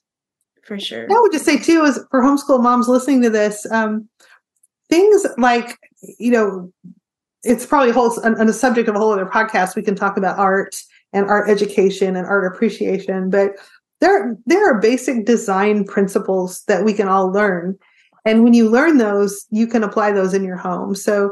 for 0.64 0.80
sure. 0.80 1.04
I 1.12 1.20
would 1.20 1.32
just 1.32 1.46
say 1.46 1.58
too, 1.58 1.84
is 1.84 2.00
for 2.10 2.22
homeschool 2.22 2.64
moms 2.64 2.88
listening 2.88 3.22
to 3.24 3.30
this, 3.30 3.70
um, 3.72 4.08
things 4.90 5.26
like 5.38 5.78
you 6.20 6.32
know, 6.32 6.72
it's 7.44 7.66
probably 7.66 7.90
a 7.90 7.94
whole 7.94 8.18
on, 8.24 8.40
on 8.40 8.48
the 8.48 8.54
subject 8.54 8.88
of 8.88 8.96
a 8.96 9.00
whole 9.00 9.12
other 9.12 9.26
podcast. 9.26 9.76
We 9.76 9.84
can 9.84 9.96
talk 9.96 10.18
about 10.18 10.40
art 10.40 10.82
and 11.12 11.26
art 11.26 11.50
education 11.50 12.16
and 12.16 12.26
art 12.26 12.52
appreciation, 12.54 13.30
but 13.30 13.56
there 14.00 14.38
there 14.46 14.66
are 14.70 14.80
basic 14.80 15.26
design 15.26 15.84
principles 15.84 16.64
that 16.66 16.86
we 16.86 16.94
can 16.94 17.10
all 17.10 17.30
learn 17.30 17.78
and 18.26 18.44
when 18.44 18.54
you 18.54 18.70
learn 18.70 18.98
those 18.98 19.46
you 19.50 19.68
can 19.68 19.84
apply 19.84 20.12
those 20.12 20.34
in 20.34 20.44
your 20.44 20.58
home 20.58 20.96
so 20.96 21.32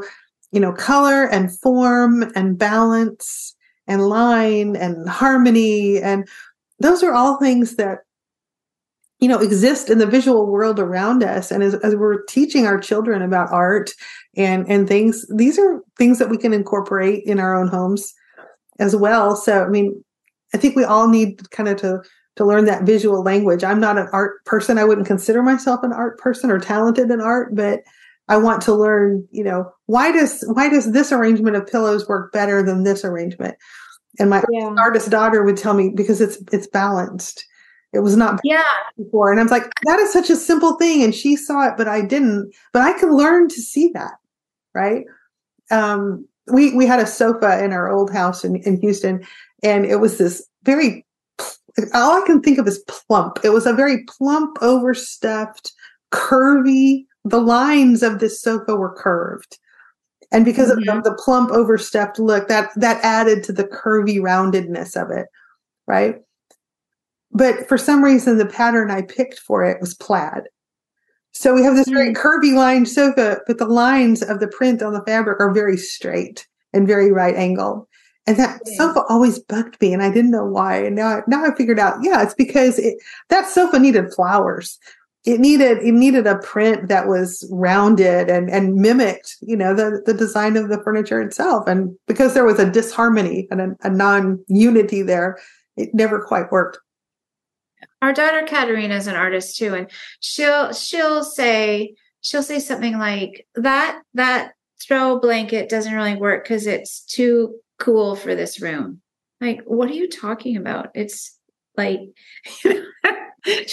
you 0.52 0.60
know, 0.60 0.72
color 0.72 1.24
and 1.24 1.56
form 1.60 2.30
and 2.34 2.58
balance 2.58 3.54
and 3.86 4.08
line 4.08 4.76
and 4.76 5.08
harmony. 5.08 6.00
And 6.00 6.28
those 6.78 7.02
are 7.02 7.12
all 7.12 7.38
things 7.38 7.76
that, 7.76 8.00
you 9.20 9.28
know, 9.28 9.38
exist 9.38 9.90
in 9.90 9.98
the 9.98 10.06
visual 10.06 10.46
world 10.46 10.78
around 10.78 11.22
us. 11.22 11.50
And 11.50 11.62
as, 11.62 11.74
as 11.76 11.94
we're 11.94 12.22
teaching 12.24 12.66
our 12.66 12.78
children 12.78 13.22
about 13.22 13.52
art 13.52 13.90
and, 14.36 14.68
and 14.68 14.88
things, 14.88 15.26
these 15.34 15.58
are 15.58 15.80
things 15.98 16.18
that 16.18 16.30
we 16.30 16.38
can 16.38 16.52
incorporate 16.52 17.24
in 17.24 17.38
our 17.38 17.54
own 17.54 17.68
homes 17.68 18.12
as 18.78 18.96
well. 18.96 19.36
So, 19.36 19.64
I 19.64 19.68
mean, 19.68 20.02
I 20.54 20.58
think 20.58 20.74
we 20.74 20.84
all 20.84 21.06
need 21.06 21.50
kind 21.50 21.68
of 21.68 21.76
to 21.78 22.02
to 22.36 22.44
learn 22.44 22.64
that 22.66 22.84
visual 22.84 23.22
language. 23.22 23.64
I'm 23.64 23.80
not 23.80 23.98
an 23.98 24.08
art 24.12 24.44
person. 24.44 24.78
I 24.78 24.84
wouldn't 24.84 25.06
consider 25.06 25.42
myself 25.42 25.80
an 25.82 25.92
art 25.92 26.18
person 26.18 26.50
or 26.50 26.58
talented 26.58 27.10
in 27.10 27.20
art, 27.20 27.54
but 27.54 27.80
I 28.28 28.36
want 28.36 28.62
to 28.62 28.74
learn, 28.74 29.26
you 29.32 29.42
know, 29.42 29.70
why 29.86 30.12
does 30.12 30.44
why 30.52 30.68
does 30.68 30.92
this 30.92 31.10
arrangement 31.10 31.56
of 31.56 31.66
pillows 31.66 32.08
work 32.08 32.32
better 32.32 32.62
than 32.62 32.84
this 32.84 33.04
arrangement? 33.04 33.56
And 34.18 34.30
my 34.30 34.42
yeah. 34.50 34.72
artist 34.78 35.10
daughter 35.10 35.42
would 35.42 35.56
tell 35.56 35.74
me 35.74 35.90
because 35.94 36.20
it's 36.20 36.38
it's 36.52 36.68
balanced. 36.68 37.44
It 37.92 38.00
was 38.00 38.16
not 38.16 38.40
yeah 38.44 38.62
before. 38.96 39.32
And 39.32 39.40
I 39.40 39.42
was 39.42 39.50
like, 39.50 39.68
that 39.84 39.98
is 39.98 40.12
such 40.12 40.30
a 40.30 40.36
simple 40.36 40.76
thing. 40.76 41.02
And 41.02 41.12
she 41.12 41.34
saw 41.34 41.68
it, 41.68 41.74
but 41.76 41.88
I 41.88 42.02
didn't. 42.02 42.52
But 42.72 42.82
I 42.82 42.98
could 42.98 43.10
learn 43.12 43.48
to 43.48 43.60
see 43.60 43.90
that. 43.94 44.12
Right. 44.74 45.06
Um, 45.72 46.26
we 46.46 46.72
we 46.74 46.86
had 46.86 47.00
a 47.00 47.06
sofa 47.06 47.62
in 47.64 47.72
our 47.72 47.90
old 47.90 48.12
house 48.12 48.44
in, 48.44 48.56
in 48.62 48.80
Houston, 48.80 49.26
and 49.64 49.84
it 49.84 49.96
was 49.96 50.18
this 50.18 50.46
very 50.62 51.04
all 51.94 52.22
I 52.22 52.26
can 52.26 52.40
think 52.40 52.58
of 52.58 52.66
is 52.66 52.84
plump. 52.88 53.38
It 53.44 53.50
was 53.50 53.66
a 53.66 53.72
very 53.72 54.04
plump, 54.04 54.58
overstuffed, 54.60 55.72
curvy 56.12 57.04
the 57.24 57.40
lines 57.40 58.02
of 58.02 58.18
this 58.18 58.40
sofa 58.40 58.76
were 58.76 58.94
curved. 58.94 59.58
And 60.32 60.44
because 60.44 60.70
mm-hmm. 60.70 60.88
of 60.88 61.04
the, 61.04 61.10
the 61.10 61.16
plump, 61.16 61.50
overstepped 61.50 62.18
look, 62.18 62.48
that 62.48 62.70
that 62.76 63.02
added 63.04 63.42
to 63.44 63.52
the 63.52 63.64
curvy 63.64 64.18
roundedness 64.18 65.00
of 65.00 65.10
it, 65.10 65.26
right? 65.86 66.16
But 67.32 67.68
for 67.68 67.76
some 67.76 68.02
reason, 68.02 68.38
the 68.38 68.46
pattern 68.46 68.90
I 68.90 69.02
picked 69.02 69.38
for 69.38 69.64
it 69.64 69.80
was 69.80 69.94
plaid. 69.94 70.44
So 71.32 71.54
we 71.54 71.62
have 71.62 71.76
this 71.76 71.88
very 71.88 72.12
mm-hmm. 72.12 72.26
curvy 72.26 72.54
lined 72.54 72.88
sofa, 72.88 73.40
but 73.46 73.58
the 73.58 73.66
lines 73.66 74.22
of 74.22 74.40
the 74.40 74.48
print 74.48 74.82
on 74.82 74.92
the 74.92 75.04
fabric 75.04 75.40
are 75.40 75.52
very 75.52 75.76
straight 75.76 76.46
and 76.72 76.86
very 76.86 77.12
right 77.12 77.34
angled. 77.34 77.86
And 78.26 78.36
that 78.38 78.66
sofa 78.68 79.02
always 79.08 79.38
bugged 79.38 79.80
me, 79.80 79.92
and 79.92 80.02
I 80.02 80.12
didn't 80.12 80.30
know 80.30 80.44
why. 80.44 80.76
And 80.84 80.94
now, 80.94 81.22
now 81.26 81.44
I 81.44 81.54
figured 81.54 81.78
out, 81.78 81.98
yeah, 82.02 82.22
it's 82.22 82.34
because 82.34 82.78
it, 82.78 82.96
that 83.28 83.48
sofa 83.48 83.78
needed 83.78 84.12
flowers. 84.14 84.78
It 85.26 85.38
needed 85.38 85.78
it 85.78 85.92
needed 85.92 86.26
a 86.26 86.38
print 86.38 86.88
that 86.88 87.06
was 87.06 87.46
rounded 87.52 88.30
and 88.30 88.48
and 88.48 88.76
mimicked, 88.76 89.36
you 89.42 89.54
know, 89.54 89.74
the 89.74 90.00
the 90.06 90.14
design 90.14 90.56
of 90.56 90.70
the 90.70 90.82
furniture 90.82 91.20
itself. 91.20 91.66
And 91.66 91.94
because 92.06 92.32
there 92.32 92.44
was 92.44 92.58
a 92.58 92.70
disharmony 92.70 93.46
and 93.50 93.60
a, 93.60 93.76
a 93.82 93.90
non 93.90 94.42
unity 94.48 95.02
there, 95.02 95.38
it 95.76 95.90
never 95.94 96.22
quite 96.22 96.50
worked. 96.50 96.78
our 98.00 98.14
daughter 98.14 98.46
Katerina 98.46 98.94
is 98.94 99.06
an 99.06 99.16
artist 99.16 99.58
too, 99.58 99.74
and 99.74 99.90
she'll 100.20 100.72
she'll 100.72 101.22
say 101.22 101.94
she'll 102.22 102.42
say 102.42 102.58
something 102.58 102.98
like 102.98 103.46
that 103.56 104.00
that 104.14 104.52
throw 104.82 105.20
blanket 105.20 105.68
doesn't 105.68 105.94
really 105.94 106.16
work 106.16 106.44
because 106.44 106.66
it's 106.66 107.02
too 107.02 107.54
cool 107.80 108.14
for 108.14 108.36
this 108.36 108.60
room. 108.60 109.00
Like, 109.40 109.62
what 109.64 109.90
are 109.90 109.94
you 109.94 110.08
talking 110.08 110.56
about? 110.56 110.90
It's 110.94 111.36
like 111.76 112.00
she 112.62 112.74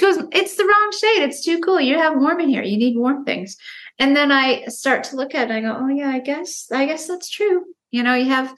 goes, 0.02 0.18
it's 0.32 0.56
the 0.56 0.66
wrong 0.66 0.92
shade. 1.00 1.24
It's 1.24 1.44
too 1.44 1.60
cool. 1.60 1.80
You 1.80 1.98
have 2.00 2.18
warm 2.18 2.40
in 2.40 2.50
here. 2.50 2.64
You 2.64 2.78
need 2.78 2.98
warm 2.98 3.26
things. 3.26 3.58
And 4.00 4.16
then 4.16 4.32
I 4.32 4.66
start 4.66 5.04
to 5.06 5.16
look 5.16 5.36
at 5.36 5.50
it 5.50 5.56
and 5.56 5.68
I 5.68 5.70
go, 5.70 5.78
oh 5.80 5.90
yeah, 5.90 6.10
I 6.10 6.20
guess 6.20 6.68
I 6.72 6.86
guess 6.86 7.08
that's 7.08 7.30
true. 7.30 7.66
You 7.92 8.04
know, 8.04 8.16
you 8.16 8.30
have 8.30 8.56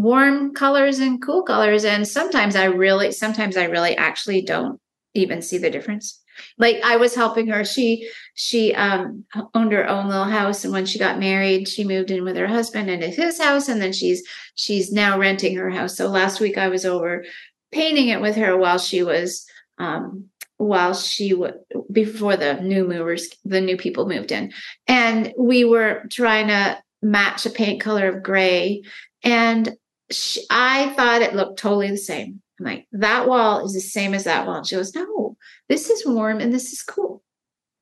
warm 0.00 0.54
colors 0.54 0.98
and 0.98 1.20
cool 1.20 1.42
colors 1.42 1.84
and 1.84 2.08
sometimes 2.08 2.56
i 2.56 2.64
really 2.64 3.12
sometimes 3.12 3.58
i 3.58 3.64
really 3.64 3.94
actually 3.98 4.40
don't 4.40 4.80
even 5.12 5.42
see 5.42 5.58
the 5.58 5.68
difference 5.68 6.22
like 6.58 6.80
i 6.84 6.96
was 6.96 7.14
helping 7.14 7.48
her. 7.48 7.64
She 7.64 8.08
she 8.34 8.74
um 8.74 9.24
owned 9.54 9.72
her 9.72 9.88
own 9.88 10.08
little 10.08 10.24
house 10.24 10.64
and 10.64 10.72
when 10.72 10.86
she 10.86 10.98
got 10.98 11.18
married 11.18 11.68
she 11.68 11.84
moved 11.84 12.10
in 12.10 12.24
with 12.24 12.36
her 12.36 12.46
husband 12.46 12.90
into 12.90 13.08
his 13.08 13.40
house 13.40 13.68
and 13.68 13.80
then 13.80 13.92
she's 13.92 14.26
she's 14.54 14.92
now 14.92 15.18
renting 15.18 15.56
her 15.56 15.70
house. 15.70 15.96
So 15.96 16.08
last 16.08 16.40
week 16.40 16.58
i 16.58 16.68
was 16.68 16.84
over 16.84 17.24
painting 17.72 18.08
it 18.08 18.20
with 18.20 18.36
her 18.36 18.56
while 18.56 18.78
she 18.78 19.02
was 19.02 19.46
um 19.78 20.26
while 20.56 20.92
she 20.94 21.32
would 21.32 21.54
before 21.90 22.36
the 22.36 22.60
new 22.60 22.86
movers 22.86 23.28
the 23.44 23.60
new 23.60 23.76
people 23.76 24.06
moved 24.06 24.32
in. 24.32 24.52
And 24.86 25.32
we 25.38 25.64
were 25.64 26.04
trying 26.10 26.48
to 26.48 26.78
match 27.02 27.46
a 27.46 27.50
paint 27.50 27.80
color 27.80 28.08
of 28.08 28.22
gray 28.22 28.82
and 29.22 29.76
she, 30.10 30.44
I 30.50 30.90
thought 30.90 31.22
it 31.22 31.34
looked 31.34 31.58
totally 31.58 31.90
the 31.90 31.96
same. 31.96 32.42
I'm 32.60 32.66
like, 32.66 32.86
that 32.92 33.26
wall 33.26 33.64
is 33.64 33.72
the 33.72 33.80
same 33.80 34.12
as 34.12 34.24
that 34.24 34.46
wall. 34.46 34.56
And 34.56 34.66
she 34.66 34.76
goes, 34.76 34.94
no, 34.94 35.36
this 35.68 35.88
is 35.88 36.06
warm 36.06 36.40
and 36.40 36.52
this 36.52 36.72
is 36.72 36.82
cool. 36.82 37.22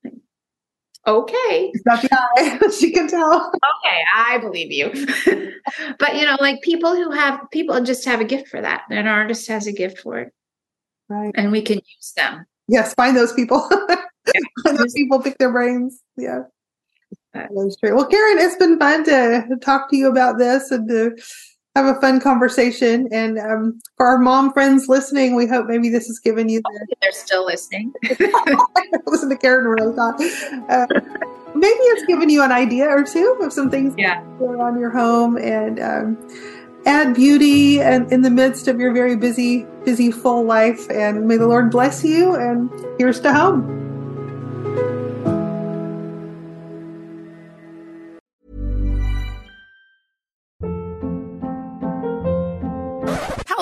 Like, 0.05 0.13
okay. 1.05 1.73
She 2.79 2.91
can 2.91 3.09
tell. 3.09 3.49
Okay. 3.49 4.03
I 4.15 4.37
believe 4.37 4.71
you. 4.71 4.91
but, 5.99 6.15
you 6.15 6.25
know, 6.25 6.37
like 6.39 6.61
people 6.61 6.95
who 6.95 7.11
have, 7.11 7.41
people 7.51 7.79
just 7.81 8.05
have 8.05 8.21
a 8.21 8.25
gift 8.25 8.47
for 8.47 8.61
that. 8.61 8.83
An 8.89 9.05
artist 9.05 9.47
has 9.49 9.67
a 9.67 9.73
gift 9.73 9.99
for 9.99 10.19
it 10.19 10.33
Right. 11.09 11.33
and 11.35 11.51
we 11.51 11.61
can 11.61 11.77
use 11.77 12.13
them. 12.15 12.45
Yes, 12.67 12.93
find 12.93 13.17
those 13.17 13.33
people. 13.33 13.67
find 14.63 14.77
those 14.77 14.93
people, 14.93 15.21
pick 15.21 15.37
their 15.39 15.51
brains. 15.51 16.01
Yeah. 16.15 16.43
That's 17.33 17.75
true. 17.77 17.95
Well, 17.95 18.07
Karen, 18.07 18.37
it's 18.39 18.55
been 18.55 18.79
fun 18.79 19.03
to 19.05 19.57
talk 19.61 19.89
to 19.89 19.97
you 19.97 20.07
about 20.09 20.37
this 20.37 20.71
and 20.71 20.87
to 20.87 21.15
have 21.75 21.85
a 21.85 21.99
fun 22.01 22.19
conversation. 22.19 23.07
And 23.11 23.37
um, 23.39 23.79
for 23.97 24.07
our 24.07 24.17
mom 24.17 24.51
friends 24.53 24.87
listening, 24.87 25.35
we 25.35 25.47
hope 25.47 25.67
maybe 25.67 25.89
this 25.89 26.07
has 26.07 26.19
given 26.19 26.49
you 26.49 26.61
the 26.61 26.95
They're 27.01 27.11
still 27.11 27.45
listening. 27.45 27.93
listen 29.05 29.29
to 29.29 29.37
Karen 29.37 29.95
talk. 29.95 30.19
Uh, 30.69 30.85
maybe 31.55 31.79
it's 31.79 32.05
given 32.05 32.29
you 32.29 32.41
an 32.43 32.51
idea 32.51 32.87
or 32.87 33.03
two 33.03 33.37
of 33.41 33.53
some 33.53 33.69
things 33.69 33.93
Yeah. 33.97 34.23
going 34.39 34.59
on 34.59 34.79
your 34.79 34.89
home 34.89 35.37
and 35.37 35.79
um, 35.79 36.17
add 36.85 37.13
beauty 37.15 37.81
and 37.81 38.11
in 38.11 38.21
the 38.21 38.29
midst 38.29 38.67
of 38.67 38.79
your 38.79 38.93
very 38.93 39.15
busy, 39.15 39.65
busy, 39.85 40.11
full 40.11 40.43
life. 40.45 40.89
And 40.89 41.27
may 41.27 41.37
the 41.37 41.47
Lord 41.47 41.71
bless 41.71 42.03
you. 42.03 42.35
And 42.35 42.69
here's 42.97 43.19
to 43.21 43.33
home. 43.33 43.88